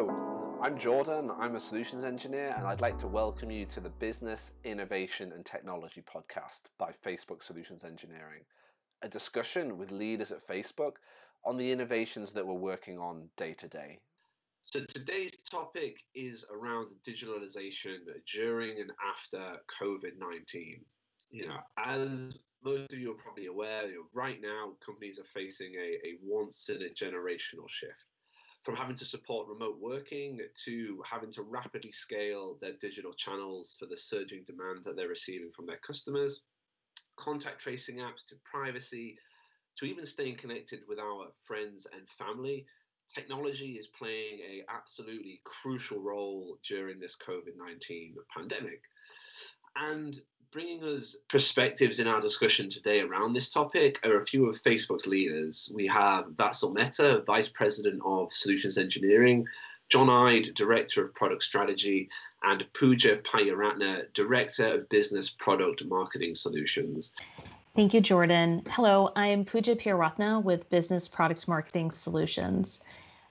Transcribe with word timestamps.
I'm 0.00 0.78
Jordan. 0.78 1.30
I'm 1.38 1.56
a 1.56 1.60
solutions 1.60 2.04
engineer, 2.04 2.54
and 2.56 2.66
I'd 2.66 2.80
like 2.80 2.98
to 3.00 3.06
welcome 3.06 3.50
you 3.50 3.66
to 3.66 3.80
the 3.80 3.90
Business 3.90 4.50
Innovation 4.64 5.32
and 5.32 5.44
Technology 5.44 6.02
podcast 6.02 6.70
by 6.78 6.92
Facebook 7.04 7.42
Solutions 7.42 7.84
Engineering, 7.84 8.44
a 9.02 9.08
discussion 9.10 9.76
with 9.76 9.90
leaders 9.90 10.32
at 10.32 10.46
Facebook 10.46 10.92
on 11.44 11.58
the 11.58 11.70
innovations 11.70 12.32
that 12.32 12.46
we're 12.46 12.54
working 12.54 12.98
on 12.98 13.28
day 13.36 13.52
to 13.52 13.68
day. 13.68 13.98
So 14.62 14.80
today's 14.88 15.36
topic 15.50 15.96
is 16.14 16.46
around 16.50 16.92
digitalization 17.06 17.98
during 18.32 18.80
and 18.80 18.92
after 19.06 19.58
COVID 19.82 20.12
19. 20.18 20.80
You 21.30 21.48
know, 21.48 21.58
as 21.76 22.38
most 22.64 22.90
of 22.92 22.98
you 22.98 23.12
are 23.12 23.22
probably 23.22 23.46
aware, 23.46 23.86
you 23.86 23.96
know, 23.96 24.04
right 24.14 24.40
now 24.40 24.72
companies 24.84 25.18
are 25.18 25.24
facing 25.24 25.74
a, 25.74 26.08
a 26.08 26.18
once 26.22 26.70
in 26.70 26.82
a 26.82 26.88
generational 26.88 27.68
shift 27.68 28.06
from 28.62 28.76
having 28.76 28.96
to 28.96 29.04
support 29.04 29.48
remote 29.48 29.78
working 29.80 30.38
to 30.64 31.02
having 31.10 31.32
to 31.32 31.42
rapidly 31.42 31.92
scale 31.92 32.58
their 32.60 32.74
digital 32.80 33.12
channels 33.14 33.74
for 33.78 33.86
the 33.86 33.96
surging 33.96 34.44
demand 34.46 34.84
that 34.84 34.96
they're 34.96 35.08
receiving 35.08 35.50
from 35.50 35.66
their 35.66 35.78
customers, 35.78 36.42
contact 37.16 37.60
tracing 37.60 37.96
apps 37.96 38.26
to 38.28 38.34
privacy, 38.44 39.16
to 39.78 39.86
even 39.86 40.04
staying 40.04 40.36
connected 40.36 40.80
with 40.88 40.98
our 40.98 41.28
friends 41.42 41.86
and 41.94 42.06
family. 42.08 42.66
Technology 43.14 43.72
is 43.72 43.86
playing 43.88 44.40
a 44.40 44.62
absolutely 44.70 45.40
crucial 45.44 46.00
role 46.00 46.58
during 46.68 47.00
this 47.00 47.16
COVID-19 47.16 48.14
pandemic. 48.36 48.82
And 49.76 50.18
bringing 50.52 50.82
us 50.82 51.14
perspectives 51.28 52.00
in 52.00 52.08
our 52.08 52.20
discussion 52.20 52.68
today 52.68 53.02
around 53.02 53.32
this 53.32 53.52
topic 53.52 54.04
are 54.04 54.20
a 54.20 54.26
few 54.26 54.48
of 54.48 54.60
Facebook's 54.60 55.06
leaders. 55.06 55.70
We 55.72 55.86
have 55.86 56.26
Vatsal 56.30 56.74
Mehta, 56.74 57.22
Vice 57.24 57.48
President 57.48 58.02
of 58.04 58.32
Solutions 58.32 58.76
Engineering, 58.76 59.46
John 59.90 60.10
Ide, 60.10 60.52
Director 60.54 61.04
of 61.04 61.14
Product 61.14 61.42
Strategy, 61.42 62.08
and 62.42 62.66
Pooja 62.72 63.18
Payaratna, 63.18 64.12
Director 64.12 64.66
of 64.66 64.88
Business 64.88 65.30
Product 65.30 65.84
Marketing 65.84 66.34
Solutions. 66.34 67.12
Thank 67.76 67.94
you, 67.94 68.00
Jordan. 68.00 68.62
Hello, 68.68 69.12
I'm 69.14 69.44
Pooja 69.44 69.76
Payaratna 69.76 70.42
with 70.42 70.68
Business 70.68 71.06
Product 71.06 71.46
Marketing 71.46 71.92
Solutions. 71.92 72.80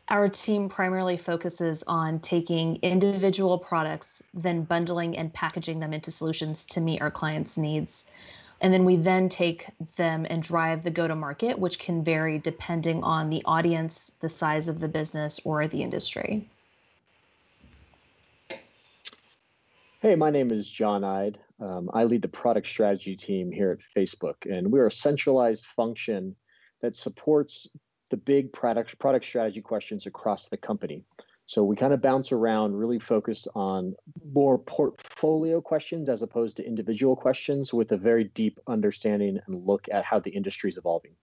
Our 0.10 0.28
team 0.28 0.70
primarily 0.70 1.18
focuses 1.18 1.84
on 1.86 2.20
taking 2.20 2.78
individual 2.78 3.60
products, 3.60 4.24
then 4.34 4.64
bundling 4.64 5.16
and 5.16 5.32
packaging 5.32 5.80
them 5.80 5.94
into 5.94 6.10
solutions 6.10 6.66
to 6.68 6.82
meet 6.82 7.00
our 7.00 7.12
clients' 7.12 7.60
needs. 7.60 8.10
And 8.60 8.74
then 8.74 8.86
we 8.86 8.96
then 8.96 9.30
take 9.30 9.68
them 9.98 10.26
and 10.28 10.42
drive 10.42 10.84
the 10.84 10.90
go 10.90 11.08
to 11.08 11.16
market, 11.16 11.60
which 11.60 11.78
can 11.78 12.04
vary 12.04 12.40
depending 12.40 13.04
on 13.04 13.30
the 13.30 13.44
audience, 13.46 14.12
the 14.20 14.30
size 14.30 14.68
of 14.68 14.80
the 14.80 14.88
business, 14.88 15.40
or 15.46 15.68
the 15.68 15.84
industry. 15.84 16.50
Hey, 20.02 20.16
my 20.16 20.32
name 20.32 20.52
is 20.52 20.68
John 20.68 21.04
Ide. 21.04 21.38
Um, 21.60 21.90
I 21.94 22.06
lead 22.06 22.24
the 22.24 22.30
product 22.30 22.68
strategy 22.68 23.16
team 23.16 23.52
here 23.52 23.72
at 23.72 23.80
Facebook, 23.96 24.50
and 24.50 24.72
we're 24.72 24.88
a 24.88 24.92
centralized 24.92 25.66
function 25.68 26.36
that 26.82 26.96
supports 26.96 27.68
the 28.10 28.18
big 28.18 28.52
product 28.52 28.98
product 29.00 29.26
strategy 29.26 29.62
questions 29.62 30.06
across 30.06 30.50
the 30.50 30.58
company. 30.58 31.04
So 31.46 31.64
we 31.64 31.76
kind 31.76 31.94
of 31.94 32.02
bounce 32.02 32.32
around, 32.32 32.76
really 32.76 33.00
focus 33.00 33.48
on 33.56 33.96
more 34.34 34.60
portfolio 34.60 35.62
questions 35.62 36.08
as 36.08 36.22
opposed 36.22 36.58
to 36.58 36.66
individual 36.66 37.16
questions 37.16 37.74
with 37.74 37.92
a 37.92 37.98
very 37.98 38.26
deep 38.26 38.60
understanding 38.68 39.40
and 39.48 39.66
look 39.66 39.88
at 39.92 40.06
how 40.06 40.20
the 40.20 40.30
industry 40.30 40.70
is 40.70 40.78
evolving. 40.78 41.14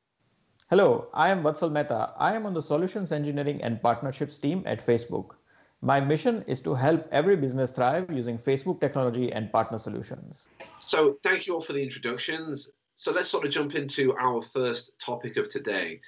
Hello, 0.69 1.07
I 1.15 1.29
am 1.29 1.45
Vatsal 1.45 1.71
Mehta. 1.71 2.13
I 2.19 2.35
am 2.35 2.45
on 2.45 2.55
the 2.55 2.61
Solutions 2.61 3.13
Engineering 3.13 3.63
and 3.63 3.81
Partnerships 3.81 4.37
team 4.37 4.65
at 4.67 4.85
Facebook. 4.85 5.37
My 5.81 6.01
mission 6.01 6.45
is 6.49 6.61
to 6.63 6.75
help 6.75 7.07
every 7.13 7.37
business 7.37 7.71
thrive 7.71 8.11
using 8.11 8.37
Facebook 8.37 8.81
technology 8.81 9.33
and 9.33 9.53
partner 9.53 9.79
solutions. 9.79 10.49
So, 10.81 11.19
thank 11.23 11.47
you 11.47 11.55
all 11.55 11.61
for 11.61 11.73
the 11.73 11.83
introductions. 11.85 12.71
So, 12.97 13.13
let's 13.13 13.29
sort 13.29 13.45
of 13.45 13.53
jump 13.53 13.77
into 13.77 14.17
our 14.17 14.43
first 14.43 14.99
topic 14.99 15.37
of 15.37 15.49
today. 15.49 16.01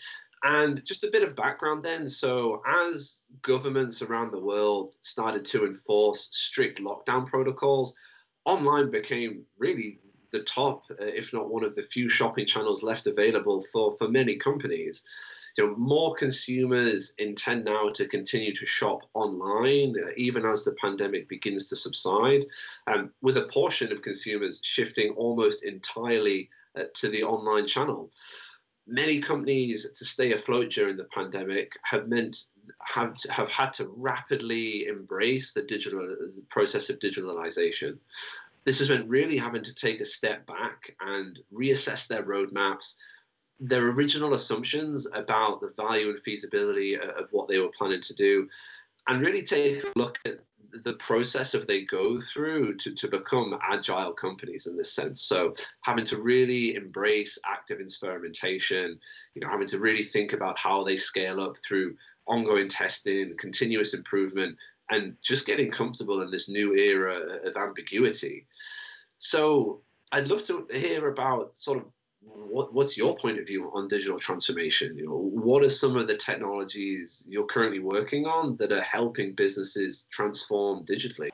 And 0.44 0.84
just 0.84 1.04
a 1.04 1.10
bit 1.10 1.22
of 1.22 1.34
background 1.34 1.82
then. 1.82 2.08
So, 2.08 2.62
as 2.66 3.22
governments 3.42 4.02
around 4.02 4.30
the 4.30 4.40
world 4.40 4.94
started 5.00 5.44
to 5.46 5.66
enforce 5.66 6.28
strict 6.32 6.80
lockdown 6.80 7.26
protocols, 7.26 7.94
online 8.44 8.90
became 8.90 9.44
really 9.58 9.98
the 10.30 10.42
top, 10.42 10.82
uh, 10.90 11.04
if 11.04 11.32
not 11.32 11.50
one 11.50 11.64
of 11.64 11.74
the 11.74 11.82
few 11.82 12.08
shopping 12.08 12.46
channels 12.46 12.82
left 12.82 13.06
available 13.06 13.60
for, 13.72 13.96
for 13.96 14.08
many 14.08 14.36
companies. 14.36 15.02
You 15.56 15.66
know, 15.66 15.76
more 15.76 16.14
consumers 16.14 17.14
intend 17.18 17.64
now 17.64 17.88
to 17.88 18.06
continue 18.06 18.54
to 18.54 18.66
shop 18.66 19.00
online, 19.14 19.96
uh, 20.00 20.10
even 20.16 20.46
as 20.46 20.62
the 20.62 20.76
pandemic 20.80 21.28
begins 21.28 21.68
to 21.68 21.76
subside, 21.76 22.46
um, 22.86 23.12
with 23.22 23.38
a 23.38 23.48
portion 23.48 23.90
of 23.90 24.02
consumers 24.02 24.60
shifting 24.62 25.10
almost 25.14 25.64
entirely 25.64 26.48
uh, 26.76 26.84
to 26.94 27.08
the 27.08 27.24
online 27.24 27.66
channel 27.66 28.12
many 28.88 29.20
companies 29.20 29.86
to 29.94 30.04
stay 30.04 30.32
afloat 30.32 30.70
during 30.70 30.96
the 30.96 31.04
pandemic 31.04 31.72
have 31.84 32.08
meant 32.08 32.46
have 32.80 33.16
have 33.30 33.48
had 33.48 33.72
to 33.74 33.92
rapidly 33.96 34.86
embrace 34.86 35.52
the 35.52 35.62
digital 35.62 36.00
the 36.00 36.42
process 36.48 36.88
of 36.88 36.98
digitalization. 36.98 37.98
This 38.64 38.78
has 38.80 38.90
meant 38.90 39.08
really 39.08 39.36
having 39.36 39.62
to 39.62 39.74
take 39.74 40.00
a 40.00 40.04
step 40.04 40.46
back 40.46 40.94
and 41.00 41.38
reassess 41.52 42.08
their 42.08 42.22
roadmaps, 42.22 42.96
their 43.60 43.88
original 43.90 44.34
assumptions 44.34 45.06
about 45.12 45.60
the 45.60 45.72
value 45.76 46.08
and 46.08 46.18
feasibility 46.18 46.98
of 46.98 47.28
what 47.30 47.48
they 47.48 47.58
were 47.58 47.70
planning 47.76 48.02
to 48.02 48.14
do, 48.14 48.48
and 49.06 49.20
really 49.20 49.42
take 49.42 49.84
a 49.84 49.92
look 49.96 50.18
at 50.26 50.40
the 50.84 50.94
process 50.94 51.54
of 51.54 51.66
they 51.66 51.82
go 51.82 52.20
through 52.20 52.76
to, 52.76 52.94
to 52.94 53.08
become 53.08 53.58
agile 53.62 54.12
companies 54.12 54.66
in 54.66 54.76
this 54.76 54.92
sense. 54.92 55.22
So 55.22 55.52
having 55.82 56.04
to 56.06 56.20
really 56.20 56.74
embrace 56.74 57.38
active 57.44 57.80
experimentation, 57.80 58.98
you 59.34 59.40
know, 59.40 59.48
having 59.48 59.68
to 59.68 59.78
really 59.78 60.02
think 60.02 60.32
about 60.32 60.58
how 60.58 60.84
they 60.84 60.96
scale 60.96 61.40
up 61.40 61.56
through 61.58 61.96
ongoing 62.26 62.68
testing, 62.68 63.34
continuous 63.38 63.94
improvement, 63.94 64.56
and 64.90 65.14
just 65.22 65.46
getting 65.46 65.70
comfortable 65.70 66.22
in 66.22 66.30
this 66.30 66.48
new 66.48 66.74
era 66.74 67.40
of 67.44 67.56
ambiguity. 67.56 68.46
So 69.18 69.82
I'd 70.12 70.28
love 70.28 70.46
to 70.46 70.66
hear 70.72 71.08
about 71.08 71.54
sort 71.54 71.78
of 71.78 71.84
what, 72.58 72.74
what's 72.74 72.96
your 72.96 73.14
point 73.16 73.38
of 73.38 73.46
view 73.46 73.70
on 73.74 73.88
digital 73.88 74.18
transformation? 74.18 74.96
You 74.96 75.06
know, 75.06 75.16
what 75.16 75.62
are 75.62 75.70
some 75.70 75.96
of 75.96 76.08
the 76.08 76.16
technologies 76.16 77.24
you're 77.28 77.46
currently 77.46 77.78
working 77.78 78.26
on 78.26 78.56
that 78.56 78.72
are 78.72 78.80
helping 78.80 79.34
businesses 79.34 80.06
transform 80.10 80.84
digitally? 80.84 81.30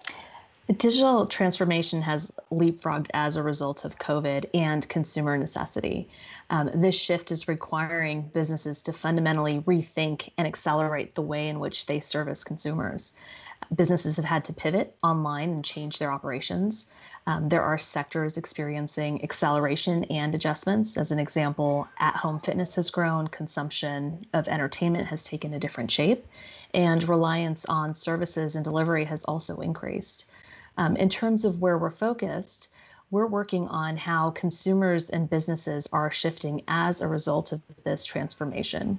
Digital 0.78 1.26
transformation 1.26 2.00
has 2.00 2.32
leapfrogged 2.50 3.08
as 3.12 3.36
a 3.36 3.42
result 3.42 3.84
of 3.84 3.98
COVID 3.98 4.46
and 4.54 4.88
consumer 4.88 5.36
necessity. 5.36 6.08
Um, 6.48 6.70
this 6.74 6.94
shift 6.94 7.30
is 7.30 7.48
requiring 7.48 8.30
businesses 8.32 8.80
to 8.82 8.92
fundamentally 8.92 9.60
rethink 9.60 10.30
and 10.38 10.46
accelerate 10.46 11.14
the 11.14 11.22
way 11.22 11.48
in 11.48 11.60
which 11.60 11.84
they 11.84 12.00
service 12.00 12.44
consumers. 12.44 13.14
Businesses 13.74 14.16
have 14.16 14.24
had 14.24 14.44
to 14.46 14.52
pivot 14.52 14.96
online 15.02 15.50
and 15.50 15.64
change 15.64 15.98
their 15.98 16.12
operations. 16.12 16.86
Um, 17.26 17.48
there 17.48 17.62
are 17.62 17.78
sectors 17.78 18.36
experiencing 18.36 19.22
acceleration 19.22 20.04
and 20.04 20.34
adjustments. 20.34 20.96
As 20.96 21.10
an 21.10 21.18
example, 21.18 21.88
at 21.98 22.16
home 22.16 22.38
fitness 22.38 22.74
has 22.74 22.90
grown, 22.90 23.28
consumption 23.28 24.26
of 24.32 24.48
entertainment 24.48 25.06
has 25.06 25.24
taken 25.24 25.54
a 25.54 25.58
different 25.58 25.90
shape, 25.90 26.26
and 26.74 27.06
reliance 27.08 27.64
on 27.66 27.94
services 27.94 28.56
and 28.56 28.64
delivery 28.64 29.04
has 29.04 29.24
also 29.24 29.60
increased. 29.60 30.30
Um, 30.76 30.96
in 30.96 31.08
terms 31.08 31.44
of 31.44 31.60
where 31.60 31.78
we're 31.78 31.90
focused, 31.90 32.68
we're 33.10 33.26
working 33.26 33.68
on 33.68 33.96
how 33.96 34.30
consumers 34.30 35.10
and 35.10 35.30
businesses 35.30 35.88
are 35.92 36.10
shifting 36.10 36.62
as 36.66 37.00
a 37.00 37.08
result 37.08 37.52
of 37.52 37.62
this 37.84 38.04
transformation. 38.04 38.98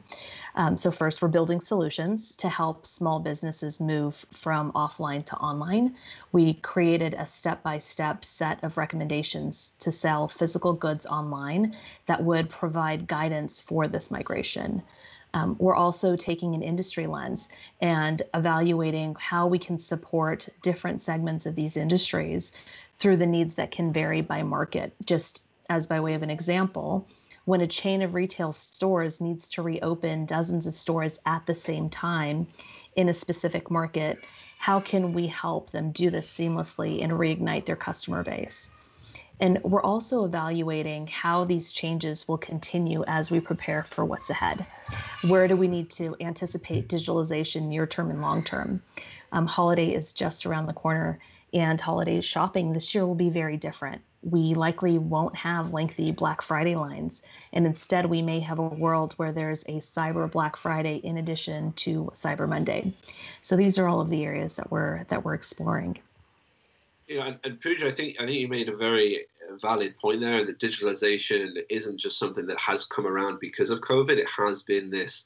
Um, 0.56 0.78
so, 0.78 0.92
first, 0.92 1.22
we're 1.22 1.28
building 1.28 1.60
solutions 1.60 2.36
to 2.38 2.48
help 2.48 2.86
small 2.86 3.20
businesses 3.20 3.80
move 3.80 4.16
from 4.32 4.72
offline 4.72 5.26
to 5.26 5.36
online. 5.36 5.96
We 6.32 6.54
created 6.54 7.14
a 7.14 7.26
step 7.26 7.62
by 7.62 7.80
step 7.80 8.24
set 8.24 8.64
of 8.64 8.78
recommendations 8.78 9.74
to 9.80 9.92
sell 9.92 10.28
physical 10.28 10.74
goods 10.74 11.06
online 11.06 11.76
that 12.06 12.24
would 12.24 12.50
provide 12.50 13.08
guidance 13.08 13.60
for 13.60 13.88
this 13.88 14.12
migration. 14.12 14.82
Um, 15.36 15.58
we're 15.60 15.76
also 15.76 16.16
taking 16.16 16.56
an 16.56 16.62
industry 16.62 17.08
lens 17.08 17.50
and 17.82 18.22
evaluating 18.34 19.18
how 19.20 19.48
we 19.48 19.60
can 19.60 19.78
support 19.78 20.48
different 20.62 21.02
segments 21.02 21.46
of 21.46 21.56
these 21.56 21.76
industries 21.76 22.54
through 22.98 23.18
the 23.18 23.26
needs 23.26 23.56
that 23.56 23.72
can 23.72 23.94
vary 23.94 24.22
by 24.22 24.44
market. 24.44 24.94
Just 25.06 25.44
as 25.70 25.88
by 25.88 26.00
way 26.00 26.14
of 26.14 26.24
an 26.24 26.30
example, 26.30 27.08
when 27.46 27.62
a 27.62 27.68
chain 27.68 28.02
of 28.02 28.16
retail 28.16 28.54
stores 28.54 29.22
needs 29.22 29.50
to 29.50 29.62
reopen 29.62 30.26
dozens 30.26 30.68
of 30.68 30.76
stores 30.76 31.20
at 31.26 31.46
the 31.46 31.56
same 31.56 31.90
time 31.90 32.48
in 32.96 33.10
a 33.10 33.14
specific 33.14 33.70
market, 33.70 34.18
how 34.58 34.80
can 34.80 35.14
we 35.14 35.28
help 35.28 35.70
them 35.70 35.92
do 35.92 36.10
this 36.10 36.32
seamlessly 36.32 37.04
and 37.04 37.12
reignite 37.12 37.66
their 37.66 37.76
customer 37.76 38.24
base? 38.24 38.70
And 39.40 39.62
we're 39.64 39.84
also 39.84 40.24
evaluating 40.24 41.08
how 41.08 41.44
these 41.44 41.74
changes 41.74 42.28
will 42.28 42.38
continue 42.38 43.04
as 43.06 43.30
we 43.30 43.42
prepare 43.42 43.84
for 43.84 44.06
what's 44.06 44.30
ahead. 44.30 44.66
Where 45.28 45.48
do 45.48 45.58
we 45.58 45.68
need 45.68 45.90
to 45.92 46.16
anticipate 46.22 46.88
digitalization 46.88 47.68
near 47.68 47.86
term 47.86 48.10
and 48.10 48.22
long 48.22 48.44
term? 48.44 48.82
Um, 49.32 49.48
holiday 49.48 49.94
is 49.94 50.14
just 50.14 50.46
around 50.46 50.68
the 50.68 50.74
corner, 50.74 51.20
and 51.54 51.80
holiday 51.80 52.22
shopping 52.22 52.74
this 52.74 52.94
year 52.94 53.06
will 53.06 53.16
be 53.16 53.30
very 53.30 53.58
different. 53.58 54.02
We 54.22 54.56
likely 54.56 54.98
won't 54.98 55.36
have 55.36 55.74
lengthy 55.74 56.12
Black 56.12 56.42
Friday 56.42 56.76
lines, 56.76 57.22
and 57.54 57.66
instead, 57.66 58.08
we 58.08 58.22
may 58.22 58.40
have 58.40 58.60
a 58.60 58.64
world 58.64 59.14
where 59.14 59.32
there's 59.32 59.64
a 59.64 59.78
Cyber 59.80 60.30
Black 60.30 60.56
Friday 60.56 60.98
in 60.98 61.18
addition 61.18 61.74
to 61.74 62.12
Cyber 62.14 62.50
Monday. 62.50 62.94
So 63.42 63.56
these 63.56 63.78
are 63.78 63.88
all 63.88 64.02
of 64.02 64.10
the 64.10 64.26
areas 64.26 64.56
that 64.56 64.72
we're 64.72 65.04
that 65.06 65.24
we're 65.24 65.36
exploring 65.36 66.00
you 67.08 67.20
know, 67.20 67.26
and, 67.26 67.40
and 67.44 67.62
Pooja, 67.62 67.88
I 67.88 67.92
think 67.92 68.18
I 68.20 68.26
think 68.26 68.40
you 68.40 68.48
made 68.48 68.70
a 68.70 68.76
very 68.76 69.26
valid 69.62 69.98
point 69.98 70.22
there, 70.22 70.44
that 70.44 70.60
digitalization 70.60 71.58
isn't 71.70 72.00
just 72.00 72.18
something 72.18 72.48
that 72.48 72.60
has 72.60 72.86
come 72.86 73.06
around 73.06 73.40
because 73.40 73.70
of 73.70 73.82
COVID. 73.82 74.18
It 74.18 74.28
has 74.30 74.64
been 74.64 74.90
this 74.90 75.26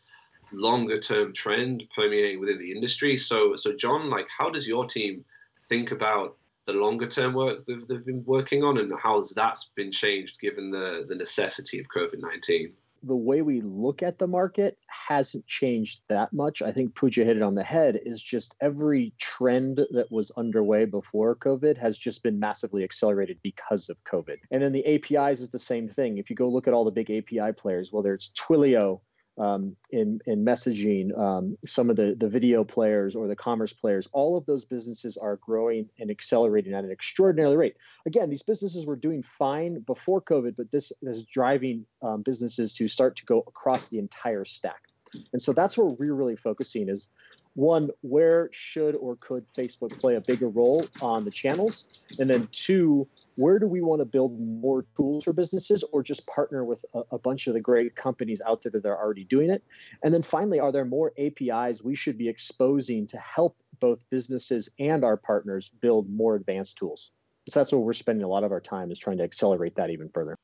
longer 0.52 1.00
term 1.00 1.34
trend 1.34 1.84
permeating 1.96 2.40
within 2.40 2.60
the 2.60 2.72
industry. 2.72 3.18
So, 3.18 3.56
so 3.56 3.76
John, 3.76 4.10
like, 4.10 4.28
how 4.36 4.50
does 4.50 4.68
your 4.68 4.86
team 4.86 5.24
think 5.68 5.92
about 5.92 6.38
the 6.66 6.74
longer 6.74 7.08
term 7.08 7.34
work 7.34 7.66
that 7.66 7.88
they've 7.88 8.06
been 8.06 8.24
working 8.26 8.64
on, 8.64 8.78
and 8.78 8.92
how 9.00 9.20
has 9.20 9.32
that 9.32 9.58
been 9.76 9.92
changed 9.92 10.40
given 10.40 10.72
the 10.72 11.06
the 11.08 11.16
necessity 11.16 11.80
of 11.80 11.88
COVID 11.90 12.20
nineteen? 12.20 12.74
the 13.04 13.16
way 13.16 13.42
we 13.42 13.62
look 13.62 14.04
at 14.04 14.18
the 14.18 14.28
market 14.28 14.78
hasn't 14.88 15.46
changed 15.48 16.02
that 16.10 16.34
much. 16.34 16.62
I 16.62 16.72
think 16.72 16.96
Pooja 16.96 17.24
hit 17.24 17.38
it 17.38 17.44
on 17.44 17.56
the 17.56 17.64
head 17.64 18.00
is 18.06 18.22
just 18.22 18.56
every 18.62 19.14
trend 19.18 19.78
that 19.92 20.12
was 20.12 20.32
underway 20.32 20.86
before 20.86 21.36
COVID 21.36 21.78
has 21.78 21.98
just 21.98 22.24
been 22.24 22.40
massively 22.40 22.84
accelerated 22.84 23.40
because 23.42 23.90
of 23.90 24.04
COVID. 24.04 24.38
And 24.52 24.62
then 24.62 24.74
the 24.74 24.86
APIs 24.86 25.40
is 25.40 25.50
the 25.50 25.60
same 25.60 25.88
thing. 25.88 26.18
If 26.18 26.30
you 26.30 26.36
go 26.36 26.50
look 26.50 26.68
at 26.68 26.74
all 26.74 26.86
the 26.86 26.92
big 26.92 27.10
API 27.10 27.54
players, 27.54 27.92
whether 27.92 28.14
it's 28.14 28.32
Twilio, 28.32 29.02
um, 29.40 29.76
in 29.90 30.20
in 30.26 30.44
messaging, 30.44 31.18
um, 31.18 31.58
some 31.66 31.90
of 31.90 31.96
the 31.96 32.16
the 32.18 32.28
video 32.28 32.64
players 32.64 33.16
or 33.16 33.28
the 33.28 33.36
commerce 33.36 33.74
players, 33.74 34.08
all 34.12 34.38
of 34.38 34.46
those 34.46 34.66
businesses 34.66 35.18
are 35.18 35.38
growing 35.38 35.90
and 35.98 36.12
accelerating 36.12 36.74
at 36.74 36.84
an 36.84 36.92
extraordinary 36.92 37.56
rate. 37.56 37.78
Again, 38.06 38.30
these 38.30 38.44
businesses 38.44 38.86
were 38.86 38.98
doing 38.98 39.24
fine 39.24 39.80
before 39.80 40.22
COVID, 40.22 40.56
but 40.58 40.72
this, 40.72 40.92
this 41.02 41.18
is 41.18 41.24
driving 41.24 41.86
um, 42.02 42.22
businesses 42.22 42.74
to 42.76 42.88
start 42.88 43.16
to 43.18 43.26
go 43.26 43.40
across 43.48 43.88
the 43.88 44.00
entire 44.00 44.46
stack. 44.46 44.82
And 45.34 45.42
so 45.42 45.54
that's 45.54 45.78
where 45.78 45.88
we're 45.88 46.14
really 46.14 46.36
focusing 46.36 46.90
is 46.90 47.08
one, 47.56 47.90
where 48.02 48.50
should 48.52 48.96
or 48.96 49.18
could 49.20 49.46
Facebook 49.58 49.98
play 50.00 50.16
a 50.16 50.22
bigger 50.22 50.48
role 50.48 50.86
on 51.02 51.26
the 51.26 51.32
channels? 51.32 51.86
And 52.20 52.30
then 52.30 52.48
two, 52.52 53.08
where 53.40 53.58
do 53.58 53.68
we 53.68 53.80
want 53.80 54.02
to 54.02 54.06
build 54.06 54.38
more 54.38 54.86
tools 54.98 55.24
for 55.24 55.32
businesses 55.32 55.86
or 55.94 56.04
just 56.04 56.28
partner 56.28 56.66
with 56.66 56.84
a, 56.94 57.04
a, 57.12 57.18
bunch 57.18 57.48
of 57.48 57.54
the 57.54 57.62
great 57.62 57.96
companies 57.96 58.42
out 58.46 58.62
there 58.62 58.72
that 58.74 58.86
are 58.86 59.02
already 59.02 59.24
doing 59.24 59.50
it? 59.50 59.64
And 60.04 60.14
then 60.14 60.24
finally, 60.24 60.60
are 60.60 60.74
there 60.74 60.84
more 60.84 61.14
APIs 61.18 61.82
we 61.82 61.96
should 61.96 62.18
be 62.18 62.28
exposing 62.28 63.08
to 63.08 63.18
help 63.18 63.56
both 63.80 64.04
businesses 64.10 64.68
and 64.78 65.06
our 65.06 65.16
partners 65.16 65.70
build 65.70 66.10
more 66.10 66.36
advanced 66.36 66.78
tools? 66.78 67.12
So 67.48 67.62
that's 67.62 67.72
what 67.72 67.84
we're 67.84 67.94
spending 67.94 68.26
a 68.26 68.28
lot 68.28 68.44
of 68.44 68.52
our 68.52 68.60
time 68.60 68.92
is 68.92 69.00
trying 69.00 69.20
to 69.20 69.24
accelerate 69.24 69.76
that 69.76 69.90
even 69.90 70.10
further. 70.10 70.36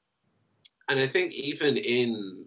And 0.88 1.02
I 1.02 1.08
think 1.08 1.34
even 1.34 1.76
in 1.76 2.46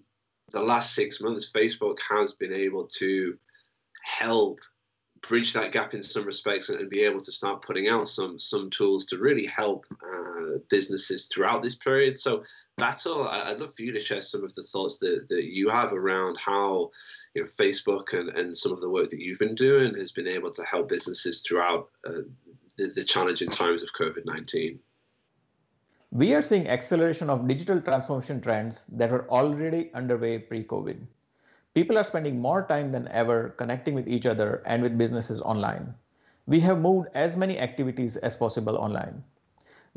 the 0.50 0.62
last 0.62 0.95
six 0.95 1.21
months, 1.21 1.50
Facebook 1.55 1.99
has 2.09 2.33
been 2.33 2.55
able 2.55 2.87
to 2.99 3.37
help 4.03 4.61
bridge 5.23 5.53
that 5.53 5.73
gap 5.73 5.94
in 5.94 6.03
some 6.03 6.25
respects 6.25 6.69
and, 6.69 6.88
be 6.91 7.00
able 7.00 7.20
to 7.20 7.32
start 7.32 7.62
putting 7.62 7.88
out 7.88 8.09
some 8.09 8.38
some 8.38 8.70
tools 8.70 9.06
to 9.06 9.19
really 9.19 9.47
help 9.47 9.85
uh, 10.03 10.59
businesses 10.70 11.26
throughout 11.26 11.62
this 11.62 11.75
period. 11.75 12.19
So, 12.19 12.43
Vatsal, 12.81 13.29
I'd 13.29 13.59
love 13.59 13.75
for 13.75 13.82
you 13.82 13.93
to 13.93 14.00
share 14.00 14.23
some 14.23 14.44
of 14.44 14.55
the 14.55 14.62
thoughts 14.62 14.99
that, 14.99 15.26
that 15.29 15.44
you 15.44 15.69
have 15.69 15.93
around 15.93 16.38
how 16.38 16.91
you 17.35 17.43
know 17.43 17.49
Facebook 17.49 18.19
and, 18.19 18.29
and 18.31 18.56
some 18.56 18.73
of 18.73 18.81
the 18.81 18.91
work 18.91 19.11
that 19.11 19.20
you've 19.20 19.38
been 19.38 19.55
doing 19.55 19.94
has 19.97 20.12
been 20.12 20.29
able 20.29 20.50
to 20.50 20.62
help 20.65 20.88
businesses 20.88 21.43
throughout 21.43 21.88
uh, 22.06 22.23
the, 22.76 22.87
the 22.88 23.05
challenging 23.05 23.50
times 23.50 23.82
of 23.82 23.91
COVID 23.93 24.25
nineteen. 24.25 24.79
We 26.11 26.35
are 26.35 26.41
seeing 26.41 26.69
acceleration 26.69 27.29
of 27.29 27.47
digital 27.47 27.82
transformation 27.82 28.41
trends 28.41 28.87
that 28.93 29.11
were 29.11 29.29
already 29.29 29.91
underway 29.93 30.38
pre-COVID. 30.38 31.06
People 31.79 31.97
are 31.97 32.03
spending 32.03 32.41
more 32.41 32.67
time 32.67 32.91
than 32.91 33.07
ever 33.07 33.51
connecting 33.51 33.95
with 33.95 34.09
each 34.09 34.27
other 34.27 34.65
and 34.67 34.83
with 34.83 34.99
businesses 34.99 35.41
online. 35.41 35.95
We 36.49 36.59
have 36.59 36.81
moved 36.81 37.07
as 37.15 37.37
many 37.37 37.61
activities 37.61 38.17
as 38.17 38.35
possible 38.35 38.77
online. 38.77 39.23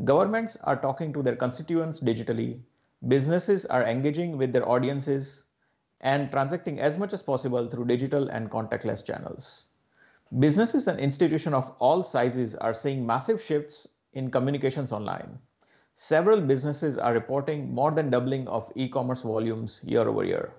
Governments 0.03 0.57
are 0.63 0.75
talking 0.79 1.11
to 1.11 1.23
their 1.23 1.35
constituents 1.35 1.99
digitally, 1.99 2.59
businesses 3.07 3.65
are 3.65 3.83
engaging 3.83 4.37
with 4.37 4.53
their 4.53 4.69
audiences, 4.69 5.45
and 6.01 6.29
transacting 6.29 6.79
as 6.79 6.99
much 6.99 7.13
as 7.13 7.23
possible 7.23 7.67
through 7.67 7.85
digital 7.85 8.27
and 8.27 8.51
contactless 8.51 9.03
channels. 9.03 9.63
Businesses 10.37 10.87
and 10.87 10.99
institutions 10.99 11.55
of 11.55 11.73
all 11.79 12.03
sizes 12.03 12.53
are 12.53 12.75
seeing 12.75 13.07
massive 13.07 13.41
shifts 13.41 13.87
in 14.13 14.29
communications 14.29 14.91
online. 14.91 15.39
Several 15.95 16.41
businesses 16.41 16.99
are 16.99 17.15
reporting 17.15 17.73
more 17.73 17.89
than 17.89 18.11
doubling 18.11 18.47
of 18.47 18.71
e-commerce 18.75 19.23
volumes 19.23 19.81
year 19.83 20.07
over 20.07 20.23
year. 20.23 20.53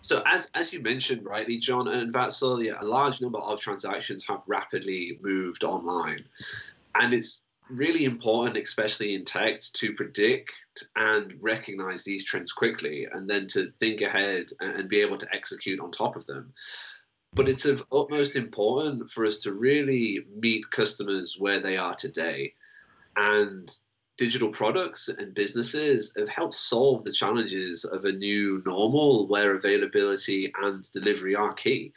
So 0.00 0.22
as 0.26 0.50
as 0.54 0.72
you 0.72 0.80
mentioned 0.80 1.24
rightly, 1.24 1.58
John, 1.58 1.88
and 1.88 2.12
yeah, 2.14 2.80
a 2.80 2.84
large 2.84 3.20
number 3.20 3.38
of 3.38 3.60
transactions 3.60 4.24
have 4.28 4.42
rapidly 4.46 5.18
moved 5.20 5.64
online, 5.64 6.24
and 6.94 7.12
it's 7.12 7.40
really 7.68 8.04
important, 8.04 8.56
especially 8.56 9.14
in 9.14 9.24
tech, 9.24 9.60
to 9.72 9.92
predict 9.94 10.52
and 10.94 11.34
recognize 11.40 12.04
these 12.04 12.24
trends 12.24 12.52
quickly, 12.52 13.08
and 13.10 13.28
then 13.28 13.46
to 13.48 13.72
think 13.80 14.00
ahead 14.00 14.46
and 14.60 14.88
be 14.88 15.00
able 15.00 15.18
to 15.18 15.34
execute 15.34 15.80
on 15.80 15.90
top 15.90 16.14
of 16.16 16.26
them. 16.26 16.52
But 17.34 17.48
it's 17.48 17.66
of 17.66 17.84
utmost 17.92 18.36
important 18.36 19.10
for 19.10 19.26
us 19.26 19.38
to 19.38 19.52
really 19.52 20.24
meet 20.36 20.70
customers 20.70 21.36
where 21.38 21.60
they 21.60 21.76
are 21.76 21.96
today, 21.96 22.54
and 23.16 23.68
digital 24.16 24.48
products 24.48 25.08
and 25.08 25.34
businesses 25.34 26.12
have 26.16 26.28
helped 26.28 26.54
solve 26.54 27.04
the 27.04 27.12
challenges 27.12 27.84
of 27.84 28.04
a 28.04 28.12
new 28.12 28.62
normal 28.64 29.26
where 29.26 29.54
availability 29.54 30.52
and 30.62 30.90
delivery 30.92 31.34
are 31.34 31.52
key. 31.52 31.92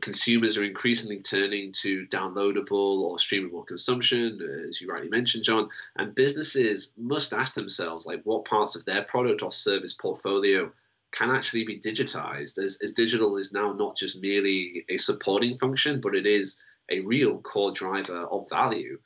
Consumers 0.00 0.58
are 0.58 0.64
increasingly 0.64 1.20
turning 1.20 1.72
to 1.72 2.06
downloadable 2.08 3.00
or 3.00 3.16
streamable 3.16 3.66
consumption, 3.66 4.40
as 4.68 4.80
you 4.80 4.88
rightly 4.88 5.08
mentioned, 5.08 5.44
John, 5.44 5.68
and 5.96 6.14
businesses 6.14 6.92
must 6.96 7.32
ask 7.32 7.54
themselves 7.54 8.04
like 8.04 8.20
what 8.24 8.44
parts 8.44 8.74
of 8.74 8.84
their 8.84 9.04
product 9.04 9.42
or 9.42 9.52
service 9.52 9.94
portfolio 9.94 10.72
can 11.12 11.30
actually 11.30 11.64
be 11.64 11.78
digitized 11.78 12.58
as, 12.58 12.78
as 12.82 12.92
digital 12.92 13.36
is 13.36 13.52
now 13.52 13.72
not 13.72 13.96
just 13.96 14.20
merely 14.20 14.84
a 14.88 14.96
supporting 14.98 15.56
function, 15.56 16.00
but 16.00 16.16
it 16.16 16.26
is 16.26 16.60
a 16.90 17.00
real 17.00 17.38
core 17.38 17.70
driver 17.70 18.24
of 18.24 18.48
value. 18.50 18.98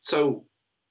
So 0.00 0.44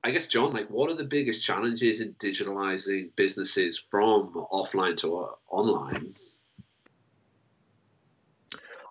I 0.04 0.12
guess, 0.12 0.28
John, 0.28 0.54
like, 0.54 0.70
what 0.70 0.90
are 0.90 0.96
the 0.96 1.04
biggest 1.04 1.44
challenges 1.44 2.00
in 2.00 2.14
digitalizing 2.14 3.10
businesses 3.16 3.84
from 3.92 4.34
offline 4.52 4.98
to 5.00 5.18
uh, 5.18 5.32
online? 5.52 6.10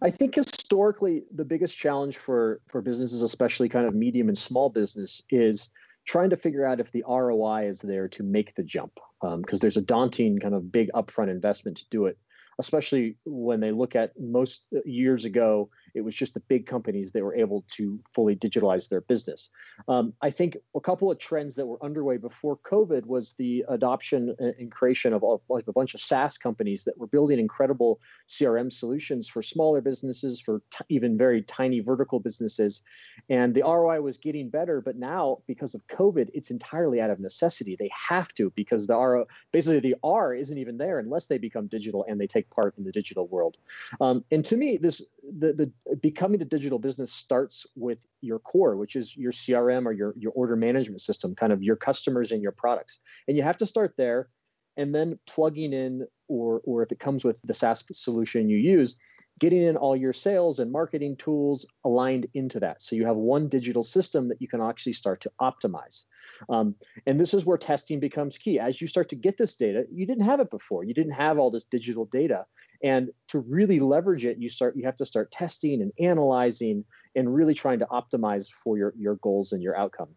I 0.03 0.11
think 0.11 0.35
historically, 0.35 1.25
the 1.35 1.45
biggest 1.45 1.77
challenge 1.79 2.19
for 2.19 2.61
for 2.69 2.83
businesses, 2.83 3.23
especially 3.23 3.69
kind 3.69 3.87
of 3.87 3.95
medium 3.95 4.29
and 4.29 4.39
small 4.39 4.69
business, 4.69 5.23
is 5.31 5.71
trying 6.07 6.31
to 6.31 6.37
figure 6.37 6.67
out 6.67 6.79
if 6.79 6.93
the 6.93 7.05
ROI 7.09 7.69
is 7.69 7.81
there 7.81 8.09
to 8.09 8.23
make 8.23 8.55
the 8.55 8.63
jump. 8.63 9.01
Because 9.21 9.35
um, 9.35 9.61
there's 9.61 9.77
a 9.77 9.83
daunting 9.83 10.39
kind 10.39 10.55
of 10.55 10.71
big 10.71 10.91
upfront 10.95 11.31
investment 11.31 11.79
to 11.79 11.85
do 11.91 12.07
it, 12.07 12.17
especially 12.59 13.17
when 13.25 13.61
they 13.61 13.71
look 13.71 13.95
at 13.95 14.13
most 14.19 14.69
years 14.85 15.25
ago 15.25 15.69
it 15.95 16.03
was 16.03 16.15
just 16.15 16.35
the 16.35 16.41
big 16.41 16.67
companies 16.67 17.13
that 17.13 17.25
were 17.25 17.35
able 17.35 17.65
to 17.73 17.99
fully 18.15 18.37
digitalize 18.37 18.89
their 18.89 19.01
business. 19.01 19.51
Um, 19.89 20.13
I 20.23 20.31
think 20.31 20.57
a 20.77 20.81
couple 20.81 21.11
of 21.11 21.19
trends 21.19 21.55
that 21.57 21.67
were 21.67 21.83
underway 21.83 22.17
before 22.17 22.59
COVID 22.59 23.07
was 23.07 23.35
the 23.35 23.65
adoption 23.69 24.35
and 24.39 24.71
creation 24.71 25.13
of 25.13 25.25
a 25.25 25.73
bunch 25.73 25.95
of 25.95 26.01
SaaS 26.01 26.39
companies 26.39 26.85
that 26.85 26.99
were 26.99 27.07
building 27.07 27.39
incredible 27.39 28.01
CRM 28.29 28.73
solutions 28.73 29.29
for 29.29 29.43
smaller 29.43 29.81
businesses, 29.81 30.41
for 30.41 30.63
t- 30.71 30.85
even 30.89 31.19
very 31.19 31.43
tiny 31.43 31.81
vertical 31.81 32.21
businesses, 32.21 32.83
and 33.29 33.55
the 33.55 33.63
ROI 33.63 34.01
was 34.01 34.19
getting 34.19 34.51
better. 34.51 34.81
But 34.81 34.97
now, 34.97 35.39
because 35.47 35.75
of 35.75 35.87
COVID, 35.89 36.31
it's 36.35 36.51
entirely 36.51 37.01
out 37.01 37.11
of 37.11 37.21
necessity. 37.21 37.77
They 37.79 37.91
have 38.09 38.33
to 38.35 38.53
because 38.55 38.87
the 38.87 38.95
RO 38.95 39.27
basically 39.53 39.81
the 39.81 39.97
R 40.03 40.35
isn't 40.35 40.59
even 40.59 40.79
there 40.79 40.99
unless 40.99 41.27
they 41.27 41.39
become 41.39 41.67
digital 41.67 42.05
and 42.09 42.21
they 42.21 42.27
take 42.27 42.48
part 42.51 42.75
in 42.79 42.85
the 42.85 42.93
digital 42.93 43.27
world. 43.29 43.57
Um, 44.01 44.25
and 44.31 44.45
to 44.45 44.57
me, 44.57 44.77
this 44.77 45.03
the, 45.39 45.53
the 45.53 45.97
becoming 45.97 46.41
a 46.43 46.45
digital 46.45 46.79
business 46.79 47.13
starts 47.13 47.67
with 47.77 48.07
your 48.21 48.39
core, 48.39 48.77
which 48.77 48.97
is 48.97 49.17
your 49.17 49.33
CRM 49.33 49.87
or 49.87 49.93
your, 49.93 50.15
your 50.17 50.33
order 50.33 50.57
management 50.57 51.01
system, 51.01 51.35
kind 51.35 51.53
of 51.53 51.63
your 51.63 51.77
customers 51.77 52.33
and 52.33 52.43
your 52.43 52.53
products. 52.53 53.01
And 53.27 53.37
you 53.37 53.43
have 53.43 53.57
to 53.59 53.67
start 53.67 53.95
there 53.97 54.29
and 54.77 54.95
then 54.95 55.19
plugging 55.27 55.73
in, 55.73 56.07
or, 56.29 56.61
or 56.65 56.83
if 56.83 56.93
it 56.93 57.01
comes 57.01 57.25
with 57.25 57.41
the 57.43 57.53
SaaS 57.53 57.85
solution 57.93 58.49
you 58.49 58.59
use, 58.59 58.97
getting 59.39 59.63
in 59.63 59.77
all 59.77 59.97
your 59.97 60.13
sales 60.13 60.59
and 60.59 60.73
marketing 60.73 61.17
tools 61.17 61.67
aligned 61.85 62.27
into 62.35 62.61
that. 62.61 62.83
So 62.83 62.97
you 62.97 63.07
have 63.07 63.17
one 63.17 63.49
digital 63.49 63.83
system 63.83 64.29
that 64.29 64.41
you 64.41 64.49
can 64.49 64.61
actually 64.61 64.95
start 64.95 65.21
to 65.23 65.33
optimize. 65.41 66.05
Um, 66.49 66.75
and 67.07 67.21
this 67.21 67.35
is 67.35 67.47
where 67.47 67.59
testing 67.59 68.01
becomes 68.01 68.39
key. 68.39 68.59
As 68.59 68.81
you 68.81 68.87
start 68.87 69.09
to 69.11 69.17
get 69.17 69.37
this 69.39 69.57
data, 69.57 69.85
you 69.93 70.07
didn't 70.07 70.25
have 70.25 70.41
it 70.41 70.51
before. 70.51 70.85
You 70.85 70.95
didn't 70.95 71.13
have 71.13 71.39
all 71.39 71.51
this 71.51 71.65
digital 71.65 72.07
data. 72.07 72.47
And 72.83 73.11
to 73.29 73.41
really 73.41 73.81
leverage 73.81 74.25
it, 74.25 74.39
you 74.39 74.49
start 74.49 74.77
you 74.77 74.85
have 74.85 74.97
to 74.97 75.07
start 75.07 75.33
testing 75.33 75.83
and 75.83 75.93
analyzing 75.99 76.85
and 77.15 77.35
really 77.35 77.55
trying 77.55 77.81
to 77.81 77.87
optimize 77.87 78.49
for 78.51 78.79
your, 78.79 78.95
your 78.97 79.17
goals 79.17 79.53
and 79.53 79.63
your 79.63 79.77
outcome. 79.77 80.09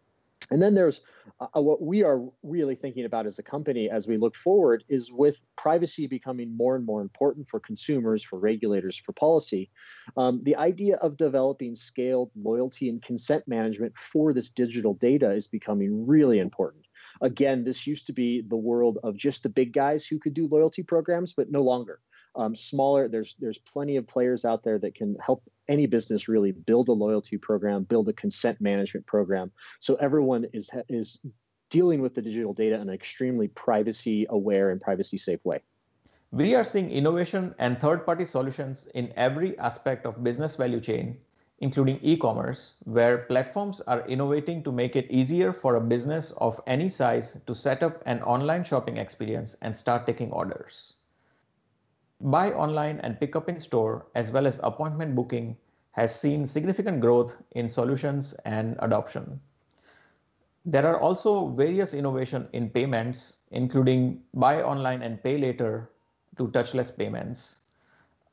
And 0.52 0.60
then 0.60 0.74
there's 0.74 1.00
uh, 1.40 1.46
uh, 1.56 1.62
what 1.62 1.80
we 1.80 2.04
are 2.04 2.20
really 2.42 2.74
thinking 2.74 3.06
about 3.06 3.24
as 3.24 3.38
a 3.38 3.42
company 3.42 3.88
as 3.88 4.06
we 4.06 4.18
look 4.18 4.36
forward 4.36 4.84
is 4.86 5.10
with 5.10 5.40
privacy 5.56 6.06
becoming 6.06 6.54
more 6.54 6.76
and 6.76 6.84
more 6.84 7.00
important 7.00 7.48
for 7.48 7.58
consumers, 7.58 8.22
for 8.22 8.38
regulators, 8.38 8.98
for 8.98 9.14
policy, 9.14 9.70
um, 10.18 10.42
the 10.42 10.54
idea 10.56 10.96
of 10.96 11.16
developing 11.16 11.74
scaled 11.74 12.30
loyalty 12.36 12.90
and 12.90 13.00
consent 13.00 13.48
management 13.48 13.96
for 13.96 14.34
this 14.34 14.50
digital 14.50 14.92
data 14.92 15.30
is 15.30 15.48
becoming 15.48 16.06
really 16.06 16.38
important. 16.38 16.84
Again, 17.22 17.64
this 17.64 17.86
used 17.86 18.06
to 18.08 18.12
be 18.12 18.42
the 18.46 18.54
world 18.54 18.98
of 19.02 19.16
just 19.16 19.44
the 19.44 19.48
big 19.48 19.72
guys 19.72 20.06
who 20.06 20.18
could 20.18 20.34
do 20.34 20.48
loyalty 20.48 20.82
programs, 20.82 21.32
but 21.32 21.50
no 21.50 21.62
longer 21.62 21.98
um, 22.34 22.54
smaller 22.54 23.08
there's 23.08 23.34
there's 23.34 23.58
plenty 23.58 23.96
of 23.96 24.06
players 24.06 24.44
out 24.44 24.62
there 24.62 24.78
that 24.78 24.94
can 24.94 25.16
help 25.24 25.42
any 25.68 25.86
business 25.86 26.28
really 26.28 26.52
build 26.52 26.88
a 26.88 26.92
loyalty 26.92 27.36
program 27.36 27.82
build 27.84 28.08
a 28.08 28.12
consent 28.12 28.60
management 28.60 29.06
program. 29.06 29.50
So 29.80 29.96
everyone 29.96 30.46
is 30.52 30.70
is 30.88 31.20
dealing 31.70 32.00
with 32.02 32.14
the 32.14 32.22
digital 32.22 32.52
data 32.52 32.74
in 32.76 32.82
an 32.82 32.90
extremely 32.90 33.48
privacy 33.48 34.26
aware 34.28 34.70
and 34.70 34.80
privacy 34.80 35.18
safe 35.18 35.44
way. 35.44 35.60
We 36.30 36.54
are 36.54 36.64
seeing 36.64 36.90
innovation 36.90 37.54
and 37.58 37.78
third 37.78 38.06
party 38.06 38.24
solutions 38.24 38.88
in 38.94 39.12
every 39.16 39.58
aspect 39.58 40.06
of 40.06 40.24
business 40.24 40.56
value 40.56 40.80
chain 40.80 41.18
including 41.62 41.98
e-commerce 42.02 42.74
where 42.84 43.18
platforms 43.18 43.80
are 43.86 44.04
innovating 44.08 44.64
to 44.64 44.72
make 44.72 44.96
it 44.96 45.08
easier 45.10 45.52
for 45.52 45.76
a 45.76 45.80
business 45.80 46.32
of 46.38 46.60
any 46.66 46.88
size 46.88 47.36
to 47.46 47.54
set 47.54 47.84
up 47.84 48.02
an 48.04 48.20
online 48.22 48.64
shopping 48.64 48.96
experience 48.96 49.56
and 49.62 49.76
start 49.76 50.04
taking 50.04 50.32
orders 50.32 50.94
Buy 52.22 52.52
online 52.52 53.00
and 53.00 53.18
pick 53.18 53.34
up 53.34 53.48
in 53.48 53.58
store, 53.58 54.06
as 54.14 54.30
well 54.30 54.46
as 54.46 54.60
appointment 54.62 55.16
booking, 55.16 55.56
has 55.92 56.14
seen 56.18 56.46
significant 56.46 57.00
growth 57.00 57.36
in 57.52 57.68
solutions 57.68 58.32
and 58.44 58.76
adoption. 58.78 59.40
There 60.64 60.86
are 60.86 61.00
also 61.00 61.48
various 61.48 61.92
innovation 61.92 62.48
in 62.52 62.70
payments, 62.70 63.38
including 63.50 64.22
buy 64.34 64.62
online 64.62 65.02
and 65.02 65.20
pay 65.22 65.36
later 65.36 65.90
to 66.38 66.46
touchless 66.48 66.96
payments, 66.96 67.58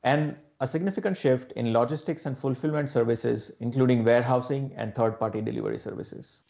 and 0.04 0.36
a 0.60 0.68
significant 0.68 1.16
shift 1.16 1.50
in 1.52 1.72
logistics 1.72 2.26
and 2.26 2.38
fulfillment 2.38 2.90
services, 2.90 3.50
including 3.58 4.04
warehousing 4.04 4.72
and 4.76 4.94
third-party 4.94 5.40
delivery 5.40 5.78
services. 5.78 6.40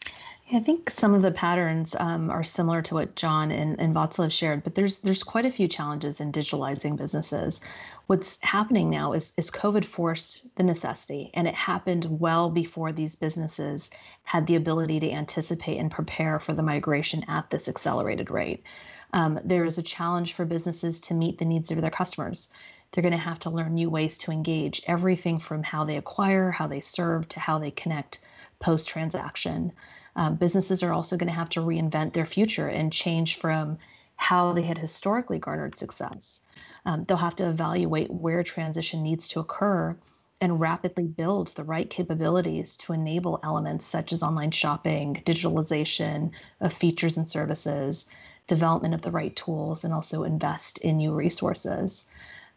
I 0.53 0.59
think 0.59 0.89
some 0.89 1.13
of 1.13 1.21
the 1.21 1.31
patterns 1.31 1.95
um, 1.97 2.29
are 2.29 2.43
similar 2.43 2.81
to 2.81 2.95
what 2.95 3.15
John 3.15 3.51
and, 3.51 3.79
and 3.79 3.95
Vatsal 3.95 4.29
shared, 4.29 4.65
but 4.65 4.75
there's 4.75 4.99
there's 4.99 5.23
quite 5.23 5.45
a 5.45 5.51
few 5.51 5.69
challenges 5.69 6.19
in 6.19 6.33
digitalizing 6.33 6.97
businesses. 6.97 7.61
What's 8.07 8.37
happening 8.43 8.89
now 8.89 9.13
is 9.13 9.31
is 9.37 9.49
COVID 9.49 9.85
forced 9.85 10.53
the 10.57 10.63
necessity, 10.63 11.31
and 11.33 11.47
it 11.47 11.55
happened 11.55 12.19
well 12.19 12.49
before 12.49 12.91
these 12.91 13.15
businesses 13.15 13.89
had 14.23 14.45
the 14.45 14.57
ability 14.57 14.99
to 14.99 15.11
anticipate 15.11 15.77
and 15.77 15.89
prepare 15.89 16.37
for 16.37 16.51
the 16.51 16.63
migration 16.63 17.23
at 17.29 17.49
this 17.49 17.69
accelerated 17.69 18.29
rate. 18.29 18.61
Um, 19.13 19.39
there 19.45 19.63
is 19.63 19.77
a 19.77 19.83
challenge 19.83 20.33
for 20.33 20.43
businesses 20.43 20.99
to 21.01 21.13
meet 21.13 21.37
the 21.37 21.45
needs 21.45 21.71
of 21.71 21.79
their 21.79 21.89
customers. 21.91 22.49
They're 22.91 23.03
going 23.03 23.13
to 23.13 23.17
have 23.17 23.39
to 23.41 23.49
learn 23.49 23.75
new 23.75 23.89
ways 23.89 24.17
to 24.17 24.31
engage, 24.31 24.81
everything 24.85 25.39
from 25.39 25.63
how 25.63 25.85
they 25.85 25.95
acquire, 25.95 26.51
how 26.51 26.67
they 26.67 26.81
serve, 26.81 27.29
to 27.29 27.39
how 27.39 27.57
they 27.57 27.71
connect 27.71 28.19
post 28.59 28.89
transaction 28.89 29.71
um, 30.15 30.35
businesses 30.35 30.83
are 30.83 30.93
also 30.93 31.17
going 31.17 31.27
to 31.27 31.33
have 31.33 31.49
to 31.51 31.61
reinvent 31.61 32.13
their 32.13 32.25
future 32.25 32.67
and 32.67 32.91
change 32.91 33.37
from 33.37 33.77
how 34.15 34.53
they 34.53 34.61
had 34.61 34.77
historically 34.77 35.39
garnered 35.39 35.77
success. 35.77 36.41
Um, 36.85 37.03
they'll 37.03 37.17
have 37.17 37.35
to 37.37 37.49
evaluate 37.49 38.11
where 38.11 38.43
transition 38.43 39.03
needs 39.03 39.29
to 39.29 39.39
occur 39.39 39.97
and 40.39 40.59
rapidly 40.59 41.05
build 41.05 41.47
the 41.49 41.63
right 41.63 41.89
capabilities 41.89 42.75
to 42.77 42.93
enable 42.93 43.39
elements 43.43 43.85
such 43.85 44.11
as 44.11 44.23
online 44.23 44.51
shopping, 44.51 45.21
digitalization 45.25 46.31
of 46.59 46.73
features 46.73 47.17
and 47.17 47.29
services, 47.29 48.09
development 48.47 48.95
of 48.95 49.03
the 49.03 49.11
right 49.11 49.35
tools, 49.35 49.83
and 49.83 49.93
also 49.93 50.23
invest 50.23 50.79
in 50.79 50.97
new 50.97 51.13
resources. 51.13 52.05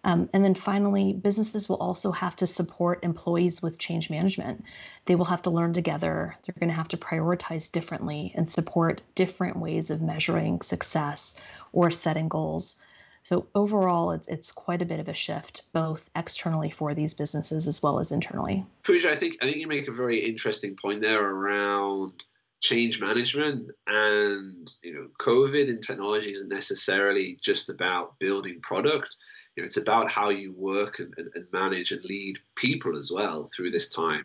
Um, 0.05 0.29
and 0.35 0.45
then 0.45 0.55
finally, 0.55 1.15
businesses 1.15 1.69
will 1.69 1.77
also 1.77 2.13
have 2.13 2.37
to 2.37 2.47
support 2.47 3.03
employees 3.03 3.63
with 3.63 3.79
change 3.79 4.11
management. 4.11 4.65
They 5.07 5.15
will 5.15 5.25
have 5.25 5.43
to 5.43 5.51
learn 5.51 5.73
together. 5.73 6.37
They're 6.45 6.61
going 6.61 6.69
to 6.69 6.77
have 6.77 6.89
to 6.89 6.99
prioritize 6.99 7.73
differently 7.73 8.33
and 8.35 8.49
support 8.49 9.01
different 9.15 9.57
ways 9.57 9.91
of 9.91 10.03
measuring 10.03 10.61
success 10.61 11.41
or 11.73 11.91
setting 11.91 12.29
goals. 12.29 12.77
So 13.25 13.47
overall, 13.55 14.13
it's, 14.13 14.29
it's 14.29 14.53
quite 14.53 14.83
a 14.83 14.85
bit 14.85 15.01
of 15.01 15.09
a 15.09 15.15
shift, 15.15 15.63
both 15.73 16.11
externally 16.15 16.69
for 16.69 16.93
these 16.93 17.15
businesses 17.15 17.67
as 17.67 17.83
well 17.83 17.99
as 17.99 18.13
internally. 18.13 18.67
Pooja, 18.83 19.11
I 19.11 19.15
think 19.17 19.39
I 19.41 19.47
think 19.47 19.57
you 19.57 19.67
make 19.67 19.89
a 19.89 19.93
very 19.93 20.19
interesting 20.19 20.77
point 20.77 21.01
there 21.01 21.25
around 21.25 22.13
change 22.61 22.99
management 22.99 23.71
and 23.87 24.73
you 24.83 24.95
know 24.95 25.07
covid 25.21 25.69
and 25.69 25.83
technology 25.83 26.31
isn't 26.31 26.49
necessarily 26.49 27.37
just 27.43 27.69
about 27.69 28.19
building 28.19 28.59
product 28.63 29.15
you 29.57 29.63
know, 29.63 29.67
it's 29.67 29.77
about 29.77 30.11
how 30.11 30.31
you 30.31 30.53
work 30.53 30.99
and, 30.99 31.15
and, 31.17 31.31
and, 31.35 31.47
manage 31.53 31.93
and 31.93 32.05
lead 32.05 32.39
people 32.57 32.97
as 32.97 33.11
well 33.13 33.49
through 33.55 33.71
this 33.71 33.89
time. 33.89 34.25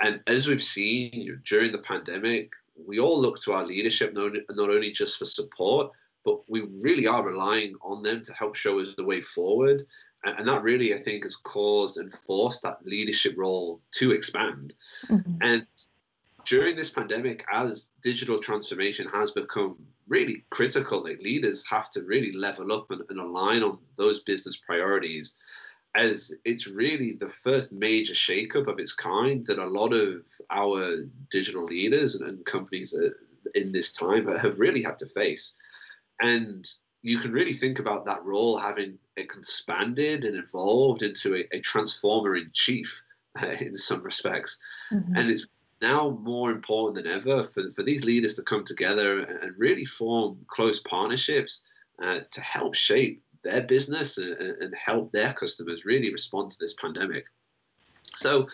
And 0.00 0.20
as 0.26 0.46
we've 0.46 0.62
seen 0.62 1.10
you 1.12 1.32
know, 1.32 1.38
during 1.44 1.72
the 1.72 1.78
pandemic, 1.78 2.52
we 2.86 2.98
all 2.98 3.20
look 3.20 3.40
to 3.42 3.52
our 3.52 3.64
leadership 3.64 4.12
not, 4.12 4.32
not 4.50 4.70
only 4.70 4.90
just 4.90 5.18
for 5.18 5.24
support, 5.24 5.92
but 6.24 6.40
we 6.50 6.62
really 6.80 7.06
are 7.06 7.24
relying 7.24 7.74
on 7.82 8.02
them 8.02 8.20
to 8.22 8.32
help 8.32 8.56
show 8.56 8.80
us 8.80 8.88
the 8.96 9.04
way 9.04 9.20
forward. 9.20 9.86
And, 10.24 10.40
and 10.40 10.48
that 10.48 10.62
really, 10.62 10.92
I 10.92 10.98
think, 10.98 11.22
has 11.22 11.36
caused 11.36 11.98
and 11.98 12.12
forced 12.12 12.62
that 12.62 12.84
leadership 12.84 13.34
role 13.36 13.80
to 13.92 14.10
expand. 14.10 14.74
Mm-hmm. 15.08 15.36
And 15.40 15.66
during 16.46 16.76
this 16.76 16.90
pandemic, 16.90 17.44
as 17.52 17.90
digital 18.02 18.38
transformation 18.38 19.08
has 19.12 19.30
become 19.32 19.76
really 20.08 20.44
critical. 20.50 21.02
Like 21.02 21.18
leaders 21.20 21.66
have 21.68 21.90
to 21.90 22.02
really 22.02 22.32
level 22.32 22.72
up 22.72 22.90
and, 22.90 23.02
and 23.10 23.18
align 23.18 23.62
on 23.62 23.78
those 23.96 24.20
business 24.20 24.56
priorities 24.56 25.34
as 25.96 26.32
it's 26.44 26.66
really 26.66 27.16
the 27.18 27.28
first 27.28 27.72
major 27.72 28.12
shakeup 28.12 28.68
of 28.68 28.78
its 28.78 28.92
kind 28.92 29.44
that 29.46 29.58
a 29.58 29.66
lot 29.66 29.92
of 29.92 30.22
our 30.50 30.98
digital 31.30 31.64
leaders 31.64 32.14
and, 32.14 32.28
and 32.28 32.44
companies 32.44 32.94
in 33.54 33.72
this 33.72 33.92
time 33.92 34.28
have 34.36 34.58
really 34.58 34.82
had 34.82 34.98
to 34.98 35.06
face. 35.06 35.54
And 36.20 36.68
you 37.02 37.18
can 37.18 37.32
really 37.32 37.54
think 37.54 37.78
about 37.78 38.04
that 38.06 38.24
role 38.24 38.58
having 38.58 38.98
expanded 39.16 40.24
and 40.24 40.36
evolved 40.36 41.02
into 41.02 41.34
a, 41.34 41.56
a 41.56 41.60
transformer 41.60 42.36
in 42.36 42.50
chief 42.52 43.02
uh, 43.42 43.46
in 43.60 43.76
some 43.76 44.02
respects. 44.02 44.58
Mm-hmm. 44.92 45.16
And 45.16 45.30
it's 45.30 45.46
now 45.82 46.18
more 46.22 46.50
important 46.50 47.04
than 47.04 47.12
ever 47.12 47.42
for, 47.42 47.70
for 47.70 47.82
these 47.82 48.04
leaders 48.04 48.34
to 48.34 48.42
come 48.42 48.64
together 48.64 49.20
and 49.20 49.54
really 49.58 49.84
form 49.84 50.38
close 50.48 50.80
partnerships 50.80 51.64
uh, 52.02 52.20
to 52.30 52.40
help 52.40 52.74
shape 52.74 53.22
their 53.42 53.62
business 53.62 54.18
and, 54.18 54.34
and, 54.40 54.74
help 54.74 55.12
their 55.12 55.32
customers 55.32 55.84
really 55.84 56.10
respond 56.10 56.50
to 56.50 56.58
this 56.58 56.74
pandemic. 56.74 57.26
So, 58.14 58.48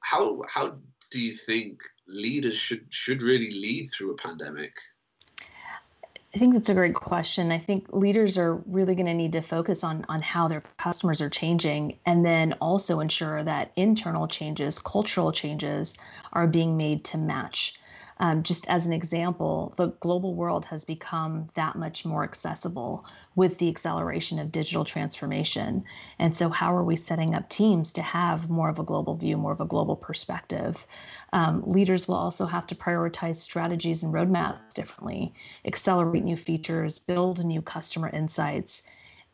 how 0.00 0.42
how 0.48 0.76
do 1.10 1.20
you 1.20 1.32
think 1.32 1.80
leaders 2.08 2.56
should 2.56 2.86
should 2.90 3.22
really 3.22 3.50
lead 3.50 3.86
through 3.86 4.12
a 4.12 4.16
pandemic? 4.16 4.72
I 6.34 6.38
think 6.38 6.54
that's 6.54 6.68
a 6.68 6.74
great 6.74 6.94
question. 6.94 7.52
I 7.52 7.58
think 7.58 7.86
leaders 7.92 8.36
are 8.38 8.56
really 8.66 8.96
going 8.96 9.06
to 9.06 9.14
need 9.14 9.32
to 9.32 9.40
focus 9.40 9.84
on 9.84 10.04
on 10.08 10.20
how 10.20 10.48
their 10.48 10.62
customers 10.78 11.20
are 11.20 11.30
changing 11.30 11.98
and 12.04 12.24
then 12.24 12.54
also 12.54 12.98
ensure 12.98 13.44
that 13.44 13.70
internal 13.76 14.26
changes, 14.26 14.80
cultural 14.80 15.30
changes 15.30 15.96
are 16.32 16.48
being 16.48 16.76
made 16.76 17.04
to 17.04 17.18
match 17.18 17.78
um, 18.18 18.42
just 18.42 18.68
as 18.68 18.86
an 18.86 18.92
example, 18.92 19.74
the 19.76 19.88
global 19.88 20.34
world 20.34 20.64
has 20.66 20.84
become 20.84 21.48
that 21.54 21.76
much 21.76 22.04
more 22.04 22.24
accessible 22.24 23.04
with 23.34 23.58
the 23.58 23.68
acceleration 23.68 24.38
of 24.38 24.52
digital 24.52 24.84
transformation. 24.84 25.84
And 26.18 26.36
so, 26.36 26.48
how 26.48 26.74
are 26.74 26.84
we 26.84 26.96
setting 26.96 27.34
up 27.34 27.48
teams 27.48 27.92
to 27.94 28.02
have 28.02 28.48
more 28.48 28.68
of 28.68 28.78
a 28.78 28.84
global 28.84 29.16
view, 29.16 29.36
more 29.36 29.52
of 29.52 29.60
a 29.60 29.66
global 29.66 29.96
perspective? 29.96 30.86
Um, 31.32 31.62
leaders 31.66 32.06
will 32.06 32.16
also 32.16 32.46
have 32.46 32.66
to 32.68 32.74
prioritize 32.74 33.36
strategies 33.36 34.02
and 34.02 34.14
roadmaps 34.14 34.74
differently, 34.74 35.34
accelerate 35.64 36.24
new 36.24 36.36
features, 36.36 37.00
build 37.00 37.44
new 37.44 37.62
customer 37.62 38.08
insights 38.08 38.82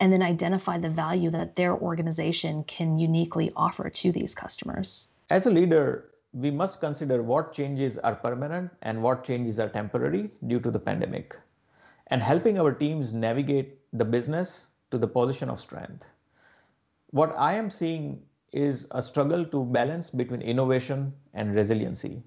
and 0.01 0.11
then 0.11 0.23
identify 0.23 0.79
the 0.79 0.89
value 0.89 1.31
that 1.31 1.57
their 1.57 1.77
organization 1.77 2.65
can 2.65 2.99
uniquely 2.99 3.53
offer 3.55 3.91
to 3.91 4.11
these 4.11 4.35
customers. 4.35 5.13
As 5.29 5.45
a 5.45 5.51
leader, 5.51 6.10
we 6.33 6.51
must 6.51 6.81
consider 6.81 7.23
what 7.23 7.53
changes 7.53 7.99
are 7.99 8.15
permanent 8.15 8.71
and 8.83 9.03
what 9.03 9.25
changes 9.25 9.59
are 9.59 9.69
temporary 9.69 10.31
due 10.47 10.61
to 10.61 10.71
the 10.71 10.79
pandemic, 10.79 11.37
and 12.09 12.23
helping 12.23 12.59
our 12.59 12.73
teams 12.73 13.13
navigate 13.13 13.79
the 13.93 14.05
business 14.05 14.69
to 14.91 14.99
the 14.99 15.09
position 15.09 15.51
of 15.51 15.61
strength. 15.61 16.05
What 17.11 17.35
I 17.37 17.55
am 17.55 17.71
seeing 17.71 18.23
is 18.53 18.87
a 18.93 19.03
struggle 19.03 19.45
to 19.45 19.65
balance 19.65 20.11
between 20.11 20.43
innovation 20.43 21.13
and 21.35 21.55
resiliency. 21.55 22.23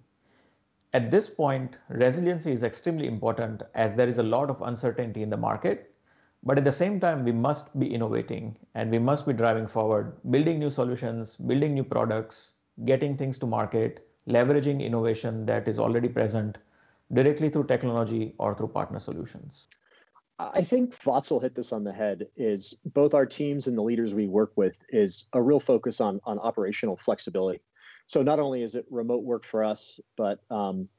At 0.93 1.10
this 1.10 1.29
point, 1.29 1.77
resiliency 1.89 2.51
is 2.51 2.63
extremely 2.63 3.07
important 3.07 3.63
as 3.74 3.95
there 3.95 4.07
is 4.07 4.19
a 4.19 4.24
lot 4.24 4.50
of 4.50 4.62
uncertainty 4.62 5.24
in 5.24 5.29
the 5.29 5.38
market. 5.38 5.91
But 6.43 6.57
at 6.57 6.65
the 6.65 6.72
same 6.72 7.00
time, 7.00 7.24
we 7.24 7.31
must 7.31 7.77
be 7.79 7.93
innovating 7.93 8.57
and 8.75 8.91
we 8.91 9.00
must 9.00 9.25
be 9.25 9.33
driving 9.33 9.65
forward, 9.65 10.17
building 10.29 10.60
new 10.60 10.69
solutions, 10.69 11.38
building 11.38 11.74
new 11.74 11.83
products, 11.83 12.51
getting 12.85 13.17
things 13.17 13.37
to 13.39 13.45
market, 13.45 14.07
leveraging 14.27 14.83
innovation 14.83 15.45
that 15.45 15.67
is 15.67 15.79
already 15.79 16.09
present 16.09 16.57
directly 17.11 17.49
through 17.49 17.65
technology 17.65 18.33
or 18.37 18.55
through 18.55 18.69
partner 18.69 18.99
solutions. 18.99 19.67
I 20.39 20.61
think 20.61 20.97
Vatsal 20.97 21.41
hit 21.41 21.55
this 21.55 21.71
on 21.71 21.83
the 21.83 21.93
head 21.93 22.25
is 22.35 22.75
both 22.85 23.13
our 23.13 23.25
teams 23.25 23.67
and 23.67 23.77
the 23.77 23.83
leaders 23.83 24.13
we 24.13 24.27
work 24.27 24.51
with 24.55 24.77
is 24.89 25.25
a 25.33 25.41
real 25.41 25.59
focus 25.59 26.01
on, 26.01 26.19
on 26.25 26.39
operational 26.39 26.97
flexibility. 26.97 27.61
So 28.07 28.23
not 28.23 28.39
only 28.39 28.63
is 28.63 28.75
it 28.75 28.85
remote 28.89 29.23
work 29.23 29.45
for 29.45 29.63
us, 29.63 29.99
but 30.17 30.39
um, 30.49 30.89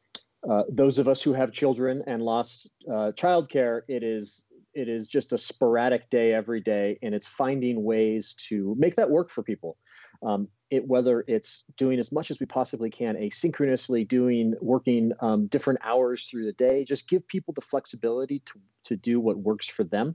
uh, 0.49 0.63
those 0.71 0.99
of 0.99 1.09
us 1.09 1.21
who 1.23 1.33
have 1.33 1.53
children 1.53 2.03
and 2.07 2.23
lost 2.23 2.71
uh, 2.89 3.13
childcare, 3.13 3.83
it 3.89 4.03
is 4.03 4.45
it 4.75 4.89
is 4.89 5.09
just 5.09 5.33
a 5.33 5.39
sporadic 5.39 6.11
day 6.11 6.33
every 6.33 6.61
day, 6.61 6.99
and 7.03 7.15
it's 7.15 7.27
finding 7.27 7.83
ways 7.83 8.35
to 8.49 8.75
make 8.79 8.97
that 8.97 9.11
work 9.11 9.31
for 9.31 9.43
people. 9.43 9.77
Um, 10.23 10.49
it 10.71 10.87
whether 10.87 11.25
it's 11.29 11.63
doing 11.77 11.99
as 11.99 12.11
much 12.11 12.31
as 12.31 12.41
we 12.41 12.47
possibly 12.47 12.91
can 12.91 13.17
asynchronously, 13.17 14.07
doing 14.07 14.55
working 14.61 15.13
um, 15.21 15.47
different 15.47 15.81
hours 15.83 16.27
through 16.27 16.45
the 16.45 16.53
day, 16.53 16.85
just 16.85 17.09
give 17.09 17.27
people 17.29 17.55
the 17.55 17.61
flexibility 17.61 18.41
to 18.41 18.55
to 18.85 18.97
do 18.97 19.19
what 19.19 19.39
works 19.39 19.69
for 19.69 19.85
them. 19.85 20.15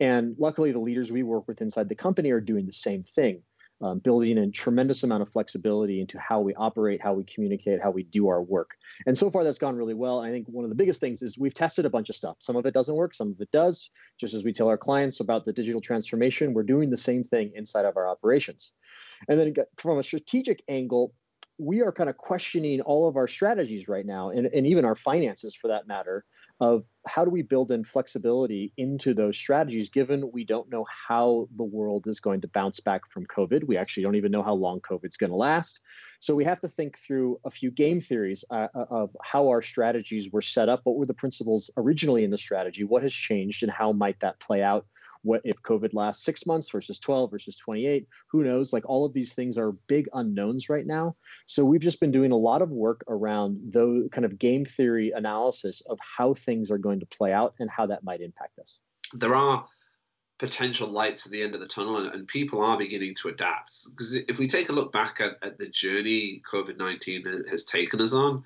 And 0.00 0.34
luckily, 0.38 0.72
the 0.72 0.80
leaders 0.80 1.12
we 1.12 1.22
work 1.22 1.46
with 1.46 1.60
inside 1.60 1.88
the 1.88 1.94
company 1.94 2.30
are 2.30 2.40
doing 2.40 2.66
the 2.66 2.72
same 2.72 3.04
thing 3.04 3.42
um, 3.80 3.98
building 3.98 4.38
a 4.38 4.50
tremendous 4.50 5.02
amount 5.02 5.22
of 5.22 5.30
flexibility 5.30 6.00
into 6.00 6.18
how 6.18 6.40
we 6.40 6.54
operate, 6.54 7.00
how 7.00 7.14
we 7.14 7.24
communicate, 7.24 7.80
how 7.82 7.90
we 7.90 8.02
do 8.02 8.28
our 8.28 8.42
work. 8.42 8.76
And 9.06 9.16
so 9.16 9.30
far, 9.30 9.44
that's 9.44 9.58
gone 9.58 9.76
really 9.76 9.94
well. 9.94 10.20
I 10.20 10.30
think 10.30 10.46
one 10.48 10.64
of 10.64 10.68
the 10.68 10.76
biggest 10.76 11.00
things 11.00 11.22
is 11.22 11.38
we've 11.38 11.54
tested 11.54 11.86
a 11.86 11.90
bunch 11.90 12.10
of 12.10 12.16
stuff. 12.16 12.36
Some 12.40 12.56
of 12.56 12.66
it 12.66 12.74
doesn't 12.74 12.94
work, 12.94 13.14
some 13.14 13.30
of 13.30 13.40
it 13.40 13.50
does. 13.50 13.90
Just 14.18 14.34
as 14.34 14.44
we 14.44 14.52
tell 14.52 14.68
our 14.68 14.78
clients 14.78 15.20
about 15.20 15.44
the 15.44 15.52
digital 15.52 15.80
transformation, 15.80 16.52
we're 16.52 16.62
doing 16.62 16.90
the 16.90 16.96
same 16.96 17.24
thing 17.24 17.52
inside 17.54 17.84
of 17.84 17.96
our 17.96 18.08
operations. 18.08 18.72
And 19.28 19.38
then 19.38 19.54
from 19.78 19.98
a 19.98 20.02
strategic 20.02 20.62
angle, 20.68 21.14
we 21.60 21.82
are 21.82 21.92
kind 21.92 22.08
of 22.08 22.16
questioning 22.16 22.80
all 22.80 23.06
of 23.06 23.16
our 23.16 23.28
strategies 23.28 23.86
right 23.86 24.06
now 24.06 24.30
and, 24.30 24.46
and 24.46 24.66
even 24.66 24.84
our 24.84 24.94
finances 24.94 25.54
for 25.54 25.68
that 25.68 25.86
matter 25.86 26.24
of 26.58 26.86
how 27.06 27.22
do 27.22 27.30
we 27.30 27.42
build 27.42 27.70
in 27.70 27.84
flexibility 27.84 28.72
into 28.78 29.12
those 29.12 29.36
strategies 29.36 29.90
given 29.90 30.30
we 30.32 30.42
don't 30.42 30.70
know 30.70 30.86
how 31.08 31.46
the 31.56 31.64
world 31.64 32.06
is 32.06 32.18
going 32.18 32.40
to 32.40 32.48
bounce 32.48 32.80
back 32.80 33.02
from 33.10 33.26
covid. 33.26 33.66
We 33.66 33.76
actually 33.76 34.02
don't 34.02 34.16
even 34.16 34.32
know 34.32 34.42
how 34.42 34.54
long 34.54 34.80
covid's 34.80 35.18
going 35.18 35.30
to 35.30 35.36
last. 35.36 35.80
So 36.20 36.34
we 36.34 36.44
have 36.44 36.60
to 36.60 36.68
think 36.68 36.98
through 36.98 37.38
a 37.44 37.50
few 37.50 37.70
game 37.70 38.00
theories 38.00 38.42
uh, 38.50 38.68
uh, 38.74 38.84
of 38.90 39.16
how 39.22 39.48
our 39.48 39.60
strategies 39.60 40.30
were 40.32 40.42
set 40.42 40.68
up 40.70 40.80
what 40.84 40.96
were 40.96 41.06
the 41.06 41.14
principles 41.14 41.70
originally 41.76 42.24
in 42.24 42.30
the 42.30 42.38
strategy 42.38 42.84
what 42.84 43.02
has 43.02 43.12
changed 43.12 43.62
and 43.62 43.70
how 43.70 43.92
might 43.92 44.18
that 44.20 44.40
play 44.40 44.62
out 44.62 44.86
what 45.22 45.42
if 45.44 45.60
covid 45.62 45.92
lasts 45.92 46.24
six 46.24 46.46
months 46.46 46.70
versus 46.70 46.98
12 46.98 47.30
versus 47.30 47.56
28 47.56 48.06
who 48.28 48.44
knows? 48.44 48.72
Like 48.72 48.88
all 48.88 49.04
of 49.04 49.12
these 49.12 49.34
things 49.34 49.58
are 49.58 49.72
big 49.88 50.08
unknowns 50.12 50.68
right 50.68 50.86
now. 50.86 51.16
So 51.46 51.64
we've 51.64 51.80
just 51.80 52.00
been 52.00 52.12
doing 52.12 52.32
a 52.32 52.36
lot 52.36 52.62
of 52.62 52.70
work 52.70 53.04
around 53.08 53.58
those 53.72 54.08
kind 54.12 54.24
of 54.24 54.38
game 54.38 54.64
theory 54.64 55.12
analysis 55.14 55.82
of 55.88 55.98
how 56.00 56.34
things 56.34 56.70
are 56.70 56.78
going 56.78 57.00
to 57.00 57.06
play 57.06 57.32
out 57.32 57.54
and 57.58 57.70
how 57.70 57.86
that 57.86 58.04
might 58.04 58.20
impact 58.20 58.58
us. 58.58 58.80
There 59.12 59.34
are 59.34 59.66
potential 60.38 60.88
lights 60.88 61.26
at 61.26 61.32
the 61.32 61.42
end 61.42 61.54
of 61.54 61.60
the 61.60 61.66
tunnel 61.66 61.98
and, 61.98 62.14
and 62.14 62.26
people 62.26 62.62
are 62.62 62.78
beginning 62.78 63.14
to 63.14 63.28
adapt. 63.28 63.72
Because 63.90 64.14
if 64.14 64.38
we 64.38 64.46
take 64.46 64.70
a 64.70 64.72
look 64.72 64.90
back 64.90 65.20
at, 65.20 65.36
at 65.42 65.58
the 65.58 65.68
journey 65.68 66.40
covid-19 66.50 67.26
has, 67.26 67.46
has 67.50 67.64
taken 67.64 68.00
us 68.00 68.14
on 68.14 68.42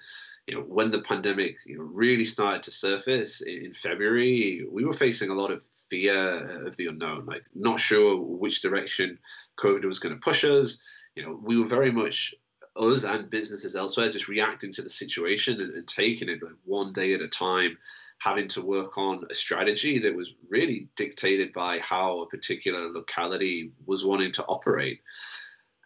you 0.47 0.55
know, 0.55 0.63
when 0.63 0.91
the 0.91 1.01
pandemic 1.01 1.57
you 1.65 1.79
know, 1.79 1.85
really 1.85 2.25
started 2.25 2.63
to 2.65 2.71
surface 2.71 3.41
in, 3.41 3.73
February, 3.73 4.67
we 4.71 4.85
were 4.85 4.93
facing 4.93 5.31
a 5.31 5.35
lot 5.35 5.51
of 5.51 5.63
fear 5.89 6.67
of 6.67 6.77
the 6.77 6.87
unknown, 6.87 7.25
like 7.27 7.45
not 7.55 7.81
sure 7.81 8.21
which 8.21 8.61
direction 8.61 9.19
COVID 9.59 9.85
was 9.85 9.99
going 9.99 10.15
to 10.15 10.21
push 10.21 10.45
us. 10.45 10.79
You 11.15 11.25
know, 11.25 11.41
we 11.43 11.57
were 11.57 11.67
very 11.67 11.91
much 11.91 12.35
us 12.77 13.05
and 13.05 13.31
businesses 13.31 13.77
elsewhere 13.77 14.11
just 14.11 14.29
reacting 14.29 14.73
to 14.73 14.83
the 14.83 14.91
situation 14.91 15.61
and, 15.61 15.75
and 15.75 15.87
taking 15.87 16.29
it 16.29 16.43
like 16.43 16.55
one 16.65 16.93
day 16.93 17.15
at 17.15 17.21
a 17.21 17.29
time, 17.29 17.79
having 18.19 18.49
to 18.49 18.63
work 18.63 18.99
on 18.99 19.25
a 19.31 19.35
strategy 19.35 19.99
that 20.01 20.15
was 20.15 20.35
really 20.49 20.89
dictated 20.97 21.53
by 21.53 21.79
how 21.79 22.21
a 22.21 22.27
particular 22.27 22.91
locality 22.91 23.71
was 23.87 24.05
wanting 24.05 24.33
to 24.33 24.45
operate. 24.45 25.01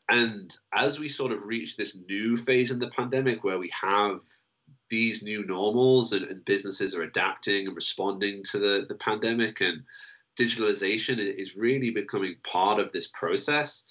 And 0.09 0.57
as 0.73 0.99
we 0.99 1.09
sort 1.09 1.33
of 1.33 1.44
reach 1.44 1.77
this 1.77 1.97
new 2.09 2.37
phase 2.37 2.71
in 2.71 2.79
the 2.79 2.88
pandemic 2.88 3.44
where 3.44 3.59
we 3.59 3.71
have 3.79 4.21
these 4.90 5.22
new 5.22 5.44
normals 5.44 6.12
and, 6.12 6.24
and, 6.27 6.44
businesses 6.44 6.94
are 6.94 7.03
adapting 7.03 7.66
and 7.66 7.77
responding 7.77 8.42
to 8.44 8.59
the, 8.59 8.87
the 8.88 8.94
pandemic 8.94 9.61
and 9.61 9.83
digitalization 10.38 11.18
is 11.18 11.57
really 11.57 11.90
becoming 11.90 12.37
part 12.44 12.79
of 12.79 12.92
this 12.92 13.09
process. 13.09 13.85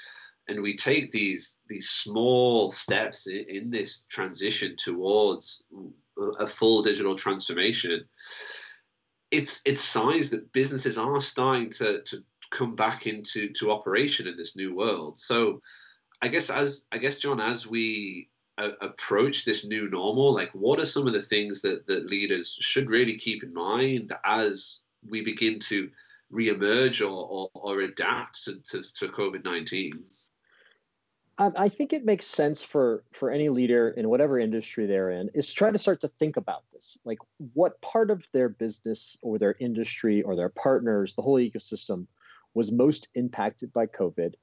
And 0.48 0.62
we 0.62 0.76
take 0.76 1.12
these 1.12 1.58
these 1.68 1.90
small 1.90 2.72
steps 2.72 3.28
in, 3.28 3.46
in 3.50 3.70
this 3.70 4.06
transition 4.06 4.76
towards 4.78 5.64
a 6.40 6.48
full 6.48 6.82
digital 6.82 7.16
transformation. 7.16 8.06
It's 9.30 9.62
it's 9.66 9.82
signs 9.82 10.30
that 10.30 10.54
businesses 10.54 10.98
are 10.98 11.22
starting 11.22 11.70
to 11.72 12.02
to 12.04 12.24
come 12.50 12.76
back 12.76 13.08
into 13.08 13.50
to 13.50 13.72
operation 13.72 14.26
in 14.26 14.38
this 14.38 14.56
new 14.56 14.74
world. 14.74 15.18
So 15.18 15.62
i 16.22 16.28
guess 16.28 16.50
as 16.50 16.86
i 16.92 16.98
guess 16.98 17.18
john 17.18 17.40
as 17.40 17.68
we 17.68 18.30
approach 18.58 19.46
this 19.46 19.66
new 19.66 19.90
normal? 19.90 20.34
Like, 20.34 20.52
what 20.52 20.80
are 20.80 20.86
some 20.86 21.08
of 21.08 21.14
the 21.14 21.22
things 21.22 21.62
that, 21.62 21.86
that 21.88 22.10
leaders 22.10 22.58
should 22.60 22.90
really 22.90 23.18
keep 23.18 23.44
in 23.44 23.54
mind 23.54 24.14
as 24.26 24.80
we 25.08 25.22
begin 25.24 25.60
to 25.60 25.90
reemerge 26.32 27.02
or, 27.02 27.10
or, 27.10 27.50
or 27.54 27.82
adapt 27.82 28.44
to, 28.46 28.56
to, 28.70 28.82
to 28.94 29.08
COVID 29.08 29.46
19? 29.46 30.04
Um, 31.40 31.54
I 31.56 31.70
think 31.70 31.94
it 31.94 32.04
makes 32.04 32.26
sense 32.26 32.64
for 32.64 33.04
for 33.12 33.30
any 33.30 33.50
leader 33.50 33.90
in 33.90 34.10
whatever 34.10 34.40
industry 34.40 34.88
they're 34.88 35.12
in 35.12 35.30
is 35.36 35.54
try 35.54 35.70
to 35.70 35.78
start 35.78 36.02
to 36.02 36.08
think 36.08 36.36
about 36.36 36.64
this. 36.74 36.98
Like, 37.06 37.20
what 37.54 37.80
part 37.82 38.10
of 38.10 38.26
their 38.34 38.50
business 38.50 39.18
or 39.22 39.38
their 39.38 39.56
industry 39.60 40.24
or 40.24 40.36
their 40.36 40.50
partners, 40.50 41.14
the 41.14 41.22
whole 41.22 41.38
ecosystem, 41.38 42.08
was 42.56 42.72
most 42.72 43.10
impacted 43.14 43.72
by 43.72 43.86
COVID, 43.86 44.34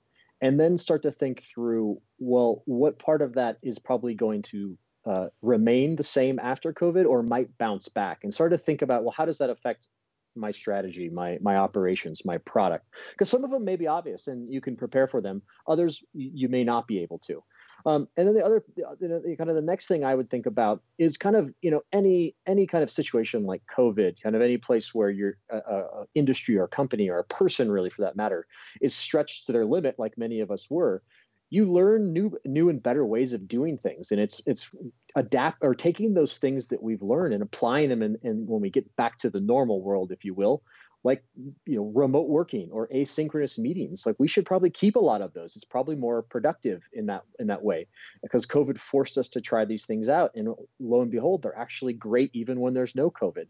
and 0.44 0.60
then 0.60 0.76
start 0.76 1.02
to 1.02 1.10
think 1.10 1.42
through 1.42 2.00
well 2.18 2.62
what 2.66 2.98
part 2.98 3.22
of 3.22 3.34
that 3.34 3.56
is 3.62 3.78
probably 3.78 4.14
going 4.14 4.42
to 4.42 4.76
uh, 5.06 5.26
remain 5.40 5.96
the 5.96 6.02
same 6.02 6.38
after 6.38 6.72
covid 6.72 7.06
or 7.06 7.22
might 7.22 7.56
bounce 7.58 7.88
back 7.88 8.20
and 8.22 8.32
start 8.32 8.52
to 8.52 8.58
think 8.58 8.82
about 8.82 9.02
well 9.02 9.14
how 9.16 9.24
does 9.24 9.38
that 9.38 9.50
affect 9.50 9.88
my 10.36 10.50
strategy 10.50 11.08
my 11.08 11.38
my 11.40 11.56
operations 11.56 12.24
my 12.24 12.38
product? 12.38 12.86
Because 13.12 13.30
some 13.30 13.44
of 13.44 13.50
them 13.50 13.64
may 13.64 13.76
be 13.76 13.86
obvious 13.86 14.26
and 14.26 14.48
you 14.48 14.60
can 14.60 14.76
prepare 14.76 15.06
for 15.06 15.20
them. 15.20 15.42
Others 15.68 16.02
you 16.12 16.48
may 16.48 16.64
not 16.64 16.86
be 16.86 17.00
able 17.00 17.18
to 17.20 17.42
um, 17.86 18.08
and 18.16 18.26
then 18.26 18.34
the 18.34 18.44
other, 18.44 18.64
you 18.76 19.08
know, 19.08 19.20
kind 19.36 19.50
of 19.50 19.56
the 19.56 19.62
next 19.62 19.88
thing 19.88 20.04
I 20.04 20.14
would 20.14 20.30
think 20.30 20.46
about 20.46 20.82
is 20.98 21.18
kind 21.18 21.36
of, 21.36 21.52
you 21.60 21.70
know, 21.70 21.82
any 21.92 22.34
any 22.46 22.66
kind 22.66 22.82
of 22.82 22.90
situation 22.90 23.44
like 23.44 23.62
COVID, 23.76 24.22
kind 24.22 24.34
of 24.34 24.40
any 24.40 24.56
place 24.56 24.94
where 24.94 25.10
your 25.10 25.36
uh, 25.52 25.60
uh, 25.70 26.04
industry 26.14 26.56
or 26.56 26.66
company 26.66 27.10
or 27.10 27.18
a 27.18 27.24
person, 27.24 27.70
really 27.70 27.90
for 27.90 28.02
that 28.02 28.16
matter, 28.16 28.46
is 28.80 28.94
stretched 28.94 29.46
to 29.46 29.52
their 29.52 29.66
limit, 29.66 29.98
like 29.98 30.16
many 30.16 30.40
of 30.40 30.50
us 30.50 30.70
were. 30.70 31.02
You 31.50 31.66
learn 31.66 32.12
new 32.12 32.36
new 32.46 32.70
and 32.70 32.82
better 32.82 33.04
ways 33.04 33.34
of 33.34 33.46
doing 33.46 33.76
things, 33.76 34.10
and 34.10 34.20
it's 34.20 34.40
it's 34.46 34.70
adapt 35.14 35.58
or 35.60 35.74
taking 35.74 36.14
those 36.14 36.38
things 36.38 36.68
that 36.68 36.82
we've 36.82 37.02
learned 37.02 37.34
and 37.34 37.42
applying 37.42 37.90
them, 37.90 38.00
and 38.00 38.18
when 38.22 38.62
we 38.62 38.70
get 38.70 38.96
back 38.96 39.18
to 39.18 39.30
the 39.30 39.40
normal 39.40 39.82
world, 39.82 40.10
if 40.10 40.24
you 40.24 40.32
will, 40.32 40.62
like 41.04 41.22
you 41.36 41.76
know 41.76 41.92
remote 41.94 42.28
working 42.28 42.70
or 42.72 42.88
asynchronous 42.88 43.58
meetings 43.58 44.06
like 44.06 44.16
we 44.18 44.26
should 44.26 44.46
probably 44.46 44.70
keep 44.70 44.96
a 44.96 45.00
lot 45.00 45.20
of 45.20 45.34
those. 45.34 45.54
It's 45.54 45.64
probably 45.64 45.94
more 45.94 46.22
productive 46.22 46.82
in 46.92 47.06
that 47.06 47.22
in 47.38 47.46
that 47.48 47.62
way 47.62 47.86
because 48.22 48.46
covid 48.46 48.78
forced 48.78 49.18
us 49.18 49.28
to 49.28 49.40
try 49.40 49.64
these 49.64 49.84
things 49.84 50.08
out 50.08 50.32
and 50.34 50.48
lo 50.80 51.02
and 51.02 51.10
behold 51.10 51.42
they're 51.42 51.56
actually 51.56 51.92
great 51.92 52.30
even 52.32 52.58
when 52.58 52.72
there's 52.72 52.96
no 52.96 53.10
covid. 53.10 53.46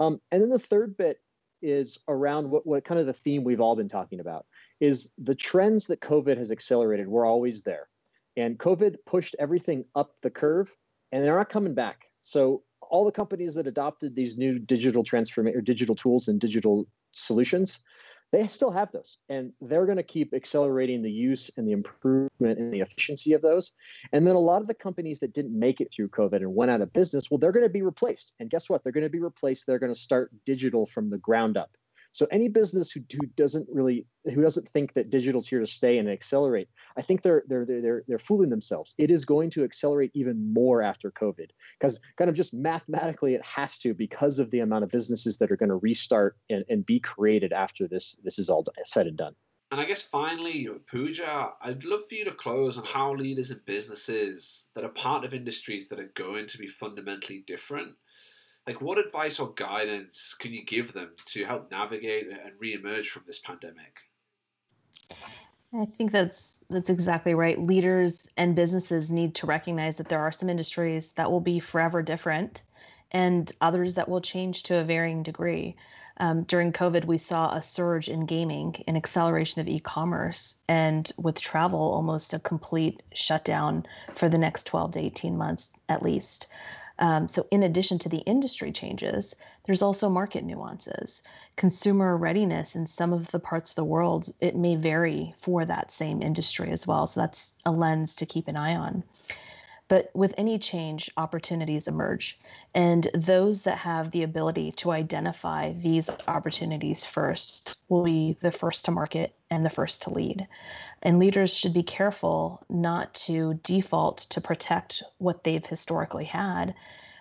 Um, 0.00 0.20
and 0.32 0.42
then 0.42 0.48
the 0.48 0.58
third 0.58 0.96
bit 0.96 1.20
is 1.62 1.98
around 2.08 2.50
what, 2.50 2.66
what 2.66 2.84
kind 2.84 3.00
of 3.00 3.06
the 3.06 3.12
theme 3.12 3.44
we've 3.44 3.60
all 3.60 3.76
been 3.76 3.88
talking 3.88 4.20
about 4.20 4.46
is 4.80 5.10
the 5.18 5.34
trends 5.34 5.86
that 5.88 6.00
covid 6.00 6.38
has 6.38 6.50
accelerated 6.50 7.08
were 7.08 7.26
always 7.26 7.62
there. 7.62 7.88
And 8.36 8.58
covid 8.58 8.96
pushed 9.04 9.36
everything 9.38 9.84
up 9.94 10.14
the 10.22 10.30
curve 10.30 10.74
and 11.12 11.22
they're 11.22 11.36
not 11.36 11.50
coming 11.50 11.74
back. 11.74 12.06
So 12.22 12.62
all 12.90 13.04
the 13.04 13.12
companies 13.12 13.54
that 13.54 13.66
adopted 13.66 14.14
these 14.14 14.36
new 14.36 14.58
digital 14.58 15.04
transformation 15.04 15.58
or 15.58 15.62
digital 15.62 15.94
tools 15.94 16.28
and 16.28 16.40
digital 16.40 16.86
solutions, 17.12 17.80
they 18.32 18.46
still 18.48 18.70
have 18.70 18.90
those 18.92 19.18
and 19.28 19.52
they're 19.60 19.86
going 19.86 19.96
to 19.96 20.02
keep 20.02 20.34
accelerating 20.34 21.02
the 21.02 21.10
use 21.10 21.50
and 21.56 21.66
the 21.66 21.72
improvement 21.72 22.58
and 22.58 22.72
the 22.72 22.80
efficiency 22.80 23.32
of 23.32 23.42
those. 23.42 23.72
And 24.12 24.26
then 24.26 24.34
a 24.34 24.40
lot 24.40 24.60
of 24.60 24.66
the 24.66 24.74
companies 24.74 25.20
that 25.20 25.32
didn't 25.32 25.58
make 25.58 25.80
it 25.80 25.92
through 25.94 26.08
covid 26.08 26.38
and 26.38 26.54
went 26.54 26.70
out 26.70 26.80
of 26.80 26.92
business 26.92 27.30
well 27.30 27.38
they're 27.38 27.52
going 27.52 27.64
to 27.64 27.70
be 27.70 27.82
replaced. 27.82 28.34
And 28.40 28.50
guess 28.50 28.68
what? 28.68 28.82
They're 28.82 28.92
going 28.92 29.04
to 29.04 29.10
be 29.10 29.22
replaced. 29.22 29.66
They're 29.66 29.78
going 29.78 29.94
to 29.94 29.98
start 29.98 30.32
digital 30.44 30.86
from 30.86 31.10
the 31.10 31.18
ground 31.18 31.56
up 31.56 31.76
So 32.16 32.26
any 32.30 32.48
business 32.48 32.90
who, 32.90 33.00
who 33.12 33.26
doesn't 33.36 33.68
really 33.70 34.06
who 34.24 34.40
doesn't 34.40 34.70
think 34.70 34.94
that 34.94 35.10
digital's 35.10 35.46
here 35.46 35.60
to 35.60 35.66
stay 35.66 35.98
and 35.98 36.08
accelerate, 36.08 36.70
I 36.96 37.02
think 37.02 37.20
they're 37.20 37.44
they're 37.46 37.66
they're 37.66 37.82
they're, 37.82 38.02
they're 38.08 38.18
fooling 38.18 38.48
themselves. 38.48 38.94
It 38.96 39.10
is 39.10 39.26
going 39.26 39.50
to 39.50 39.64
accelerate 39.64 40.12
even 40.14 40.54
more 40.54 40.80
after 40.80 41.10
COVID 41.10 41.50
because 41.78 42.00
kind 42.16 42.30
of 42.30 42.34
just 42.34 42.54
mathematically 42.54 43.34
it 43.34 43.44
has 43.44 43.78
to 43.80 43.92
because 43.92 44.38
of 44.38 44.50
the 44.50 44.60
amount 44.60 44.84
of 44.84 44.90
businesses 44.90 45.36
that 45.36 45.52
are 45.52 45.58
going 45.58 45.68
to 45.68 45.76
restart 45.76 46.38
and, 46.48 46.64
and 46.70 46.86
be 46.86 47.00
created 47.00 47.52
after 47.52 47.86
this 47.86 48.16
this 48.24 48.38
is 48.38 48.48
all 48.48 48.64
said 48.86 49.06
and 49.06 49.18
done. 49.18 49.34
And 49.70 49.78
I 49.78 49.84
guess 49.84 50.00
finally, 50.00 50.66
Pooja, 50.90 51.52
I'd 51.60 51.84
love 51.84 52.08
for 52.08 52.14
you 52.14 52.24
to 52.24 52.30
close 52.30 52.78
on 52.78 52.84
how 52.86 53.14
leaders 53.14 53.50
and 53.50 53.62
businesses 53.66 54.68
that 54.74 54.84
are 54.84 54.88
part 54.88 55.26
of 55.26 55.34
industries 55.34 55.90
that 55.90 56.00
are 56.00 56.12
going 56.14 56.46
to 56.46 56.56
be 56.56 56.66
fundamentally 56.66 57.44
different, 57.46 57.92
like 58.66 58.80
what 58.80 58.98
advice 58.98 59.38
or 59.38 59.52
guidance 59.54 60.34
can 60.38 60.52
you 60.52 60.64
give 60.64 60.92
them 60.92 61.10
to 61.26 61.44
help 61.44 61.70
navigate 61.70 62.28
and 62.28 62.52
reemerge 62.62 63.06
from 63.06 63.22
this 63.26 63.38
pandemic? 63.38 64.00
I 65.74 65.86
think 65.98 66.12
that's 66.12 66.56
that's 66.68 66.90
exactly 66.90 67.34
right. 67.34 67.60
Leaders 67.60 68.28
and 68.36 68.56
businesses 68.56 69.10
need 69.10 69.36
to 69.36 69.46
recognize 69.46 69.98
that 69.98 70.08
there 70.08 70.20
are 70.20 70.32
some 70.32 70.48
industries 70.48 71.12
that 71.12 71.30
will 71.30 71.40
be 71.40 71.60
forever 71.60 72.02
different 72.02 72.62
and 73.12 73.50
others 73.60 73.94
that 73.94 74.08
will 74.08 74.20
change 74.20 74.64
to 74.64 74.78
a 74.78 74.84
varying 74.84 75.22
degree. 75.22 75.76
Um, 76.18 76.44
during 76.44 76.72
COVID, 76.72 77.04
we 77.04 77.18
saw 77.18 77.54
a 77.54 77.62
surge 77.62 78.08
in 78.08 78.26
gaming, 78.26 78.82
an 78.88 78.96
acceleration 78.96 79.60
of 79.60 79.68
e 79.68 79.78
commerce, 79.78 80.54
and 80.66 81.10
with 81.18 81.40
travel, 81.40 81.78
almost 81.78 82.32
a 82.32 82.38
complete 82.38 83.02
shutdown 83.12 83.86
for 84.14 84.28
the 84.28 84.38
next 84.38 84.64
12 84.64 84.92
to 84.92 85.00
18 85.00 85.36
months 85.36 85.72
at 85.88 86.02
least. 86.02 86.48
Um, 86.98 87.28
so, 87.28 87.46
in 87.50 87.62
addition 87.62 87.98
to 88.00 88.08
the 88.08 88.18
industry 88.18 88.72
changes, 88.72 89.34
there's 89.64 89.82
also 89.82 90.08
market 90.08 90.44
nuances. 90.44 91.22
Consumer 91.56 92.16
readiness 92.16 92.74
in 92.74 92.86
some 92.86 93.12
of 93.12 93.30
the 93.30 93.38
parts 93.38 93.72
of 93.72 93.76
the 93.76 93.84
world, 93.84 94.32
it 94.40 94.56
may 94.56 94.76
vary 94.76 95.34
for 95.36 95.64
that 95.64 95.92
same 95.92 96.22
industry 96.22 96.70
as 96.70 96.86
well. 96.86 97.06
So, 97.06 97.20
that's 97.20 97.52
a 97.66 97.70
lens 97.70 98.14
to 98.16 98.26
keep 98.26 98.48
an 98.48 98.56
eye 98.56 98.76
on. 98.76 99.02
But 99.88 100.10
with 100.14 100.34
any 100.36 100.58
change, 100.58 101.10
opportunities 101.16 101.86
emerge. 101.86 102.38
And 102.74 103.08
those 103.14 103.62
that 103.62 103.78
have 103.78 104.10
the 104.10 104.24
ability 104.24 104.72
to 104.72 104.90
identify 104.90 105.72
these 105.72 106.10
opportunities 106.26 107.04
first 107.04 107.76
will 107.88 108.02
be 108.02 108.36
the 108.40 108.50
first 108.50 108.84
to 108.86 108.90
market 108.90 109.34
and 109.50 109.64
the 109.64 109.70
first 109.70 110.02
to 110.02 110.10
lead. 110.10 110.48
And 111.02 111.18
leaders 111.20 111.54
should 111.54 111.72
be 111.72 111.84
careful 111.84 112.64
not 112.68 113.14
to 113.26 113.54
default 113.62 114.18
to 114.30 114.40
protect 114.40 115.04
what 115.18 115.44
they've 115.44 115.64
historically 115.64 116.24
had, 116.24 116.74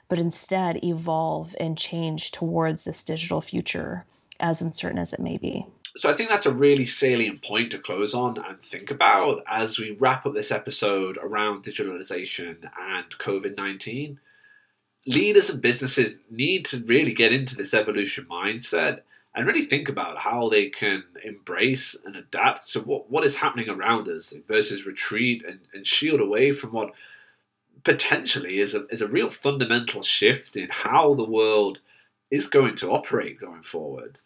but 0.08 0.18
instead 0.18 0.84
evolve 0.84 1.56
and 1.60 1.78
change 1.78 2.32
towards 2.32 2.84
this 2.84 3.04
digital 3.04 3.42
future, 3.42 4.06
as 4.40 4.62
uncertain 4.62 4.98
as 4.98 5.14
it 5.14 5.20
may 5.20 5.38
be. 5.38 5.68
So 5.98 6.10
I 6.10 6.14
think 6.16 6.30
that's 6.30 6.46
a 6.46 6.54
really 6.54 6.86
salient 6.86 7.42
point 7.42 7.72
to 7.72 7.80
close 7.80 8.14
on 8.14 8.38
and 8.38 8.62
think 8.62 8.92
about 8.92 9.44
as 9.48 9.80
we 9.80 9.92
wrap 9.98 10.26
up 10.26 10.34
this 10.34 10.52
episode 10.52 11.18
around 11.22 11.64
digitalization 11.64 12.70
and 12.78 13.06
COVID 13.18 13.56
19. 13.56 14.20
Leaders 15.08 15.50
and 15.50 15.62
businesses 15.62 16.16
need 16.30 16.66
to 16.66 16.84
really 16.84 17.14
get 17.14 17.32
into 17.32 17.56
this 17.56 17.74
evolution 17.74 18.26
mindset 18.30 19.02
and 19.34 19.48
really 19.48 19.62
think 19.62 19.88
about 19.88 20.18
how 20.18 20.50
they 20.50 20.70
can 20.70 21.04
embrace 21.24 21.96
and 22.06 22.16
adapt 22.18 22.74
to 22.74 22.82
what, 22.82 23.10
what 23.10 23.26
is 23.26 23.38
happening 23.38 23.70
around 23.70 24.08
us 24.10 24.34
versus 24.48 24.86
retreat 24.86 25.46
and, 25.48 25.60
and 25.74 25.88
shield 25.88 26.20
away 26.20 26.52
from 26.52 26.74
what 26.74 26.92
potentially 27.86 28.60
is 28.60 28.76
a, 28.76 28.86
is 28.88 29.02
a 29.02 29.08
real 29.08 29.30
fundamental 29.30 30.04
shift 30.04 30.58
in 30.58 30.68
how 30.70 31.14
the 31.14 31.30
world 31.30 31.80
is 32.32 32.48
going 32.48 32.76
to 32.76 32.92
operate 32.92 33.40
going 33.40 33.64
forward. 33.64 34.20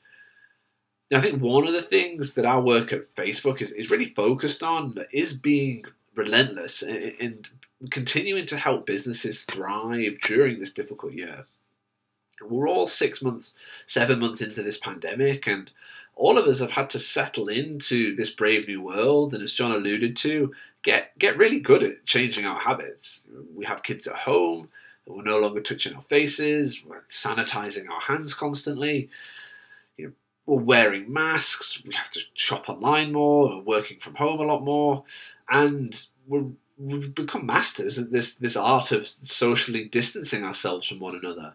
I 1.11 1.21
think 1.21 1.41
one 1.41 1.67
of 1.67 1.73
the 1.73 1.81
things 1.81 2.35
that 2.35 2.45
our 2.45 2.61
work 2.61 2.93
at 2.93 3.15
Facebook 3.15 3.61
is, 3.61 3.71
is 3.71 3.89
really 3.89 4.13
focused 4.13 4.61
on 4.61 4.97
is 5.11 5.33
being 5.33 5.83
relentless 6.15 6.83
and, 6.83 7.15
and 7.19 7.49
continuing 7.89 8.45
to 8.47 8.57
help 8.57 8.85
businesses 8.85 9.43
thrive 9.43 10.19
during 10.21 10.59
this 10.59 10.73
difficult 10.73 11.13
year. 11.13 11.45
We're 12.41 12.69
all 12.69 12.87
six 12.87 13.21
months, 13.21 13.53
seven 13.87 14.19
months 14.19 14.41
into 14.41 14.61
this 14.61 14.77
pandemic, 14.77 15.47
and 15.47 15.71
all 16.15 16.37
of 16.37 16.45
us 16.45 16.59
have 16.59 16.71
had 16.71 16.89
to 16.91 16.99
settle 16.99 17.47
into 17.47 18.15
this 18.15 18.29
brave 18.29 18.67
new 18.67 18.81
world. 18.81 19.33
And 19.33 19.41
as 19.41 19.53
John 19.53 19.71
alluded 19.71 20.15
to, 20.17 20.53
get 20.83 21.17
get 21.17 21.37
really 21.37 21.59
good 21.59 21.83
at 21.83 22.05
changing 22.05 22.45
our 22.45 22.59
habits. 22.59 23.25
We 23.55 23.65
have 23.65 23.83
kids 23.83 24.07
at 24.07 24.15
home. 24.15 24.69
We're 25.05 25.23
no 25.23 25.39
longer 25.39 25.61
touching 25.61 25.95
our 25.95 26.03
faces. 26.03 26.83
We're 26.85 27.01
sanitizing 27.09 27.89
our 27.89 28.01
hands 28.01 28.33
constantly 28.33 29.09
we're 30.49 30.63
wearing 30.63 31.13
masks, 31.13 31.81
we 31.85 31.93
have 31.93 32.09
to 32.09 32.19
shop 32.33 32.69
online 32.69 33.13
more, 33.13 33.57
we're 33.57 33.77
working 33.77 33.99
from 33.99 34.15
home 34.15 34.39
a 34.39 34.43
lot 34.43 34.63
more, 34.63 35.03
and 35.49 36.07
we're, 36.27 36.45
we've 36.77 37.13
become 37.13 37.45
masters 37.45 37.99
at 37.99 38.11
this, 38.11 38.33
this 38.33 38.55
art 38.55 38.91
of 38.91 39.07
socially 39.07 39.85
distancing 39.85 40.43
ourselves 40.43 40.87
from 40.87 40.99
one 40.99 41.15
another. 41.15 41.53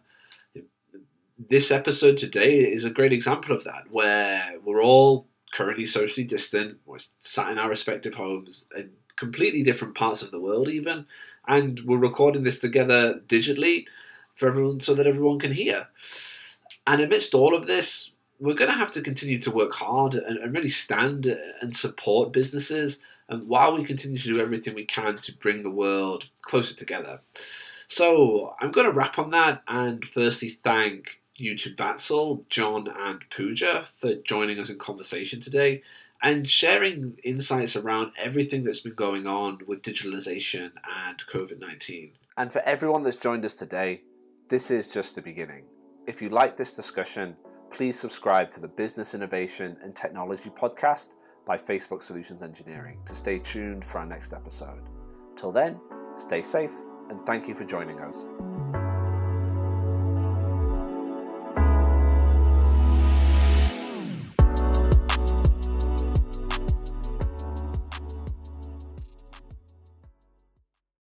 This 1.48 1.72
episode 1.72 2.16
today 2.16 2.60
is 2.60 2.84
a 2.84 2.90
great 2.90 3.12
example 3.12 3.54
of 3.54 3.64
that, 3.64 3.90
where 3.90 4.54
we're 4.64 4.82
all 4.82 5.26
currently 5.52 5.86
socially 5.86 6.24
distant, 6.24 6.78
we're 6.86 6.98
sat 7.18 7.50
in 7.50 7.58
our 7.58 7.68
respective 7.68 8.14
homes 8.14 8.66
in 8.76 8.90
completely 9.16 9.64
different 9.64 9.96
parts 9.96 10.22
of 10.22 10.30
the 10.30 10.40
world, 10.40 10.68
even, 10.68 11.06
and 11.48 11.80
we're 11.84 11.98
recording 11.98 12.44
this 12.44 12.60
together 12.60 13.20
digitally 13.26 13.86
for 14.36 14.48
everyone 14.48 14.78
so 14.78 14.94
that 14.94 15.06
everyone 15.06 15.40
can 15.40 15.52
hear. 15.52 15.88
And 16.86 17.00
amidst 17.00 17.34
all 17.34 17.56
of 17.56 17.66
this, 17.66 18.12
we're 18.44 18.54
going 18.54 18.70
to 18.70 18.76
have 18.76 18.92
to 18.92 19.00
continue 19.00 19.40
to 19.40 19.50
work 19.50 19.72
hard 19.72 20.14
and, 20.14 20.36
and 20.36 20.52
really 20.52 20.68
stand 20.68 21.26
and 21.62 21.74
support 21.74 22.32
businesses 22.32 23.00
and 23.28 23.48
while 23.48 23.74
we 23.74 23.84
continue 23.84 24.18
to 24.18 24.34
do 24.34 24.40
everything 24.40 24.74
we 24.74 24.84
can 24.84 25.16
to 25.16 25.32
bring 25.38 25.62
the 25.62 25.70
world 25.70 26.28
closer 26.42 26.74
together. 26.74 27.20
So 27.88 28.54
I'm 28.60 28.70
going 28.70 28.86
to 28.86 28.92
wrap 28.92 29.18
on 29.18 29.30
that 29.30 29.62
and 29.66 30.04
firstly 30.04 30.50
thank 30.62 31.20
you 31.36 31.56
to 31.56 31.70
Vatsal, 31.70 32.46
John, 32.50 32.86
and 32.86 33.24
Pooja 33.34 33.86
for 33.98 34.14
joining 34.16 34.58
us 34.58 34.68
in 34.68 34.78
conversation 34.78 35.40
today 35.40 35.82
and 36.22 36.48
sharing 36.48 37.16
insights 37.24 37.76
around 37.76 38.12
everything 38.22 38.62
that's 38.62 38.80
been 38.80 38.94
going 38.94 39.26
on 39.26 39.60
with 39.66 39.80
digitalization 39.80 40.70
and 41.06 41.22
COVID 41.32 41.60
19. 41.60 42.12
And 42.36 42.52
for 42.52 42.60
everyone 42.60 43.04
that's 43.04 43.16
joined 43.16 43.44
us 43.46 43.54
today, 43.54 44.02
this 44.48 44.70
is 44.70 44.92
just 44.92 45.14
the 45.14 45.22
beginning. 45.22 45.64
If 46.06 46.20
you 46.20 46.28
like 46.28 46.58
this 46.58 46.74
discussion, 46.76 47.36
please 47.74 47.98
subscribe 47.98 48.52
to 48.52 48.60
the 48.60 48.68
Business 48.68 49.16
Innovation 49.16 49.76
and 49.82 49.96
Technology 49.96 50.48
podcast 50.48 51.16
by 51.44 51.56
Facebook 51.56 52.04
Solutions 52.04 52.40
Engineering 52.40 53.00
to 53.04 53.16
stay 53.16 53.40
tuned 53.40 53.84
for 53.84 53.98
our 53.98 54.06
next 54.06 54.32
episode. 54.32 54.88
Till 55.34 55.50
then, 55.50 55.80
stay 56.14 56.40
safe 56.40 56.70
and 57.10 57.20
thank 57.24 57.48
you 57.48 57.54
for 57.54 57.64
joining 57.64 57.98
us. 57.98 58.26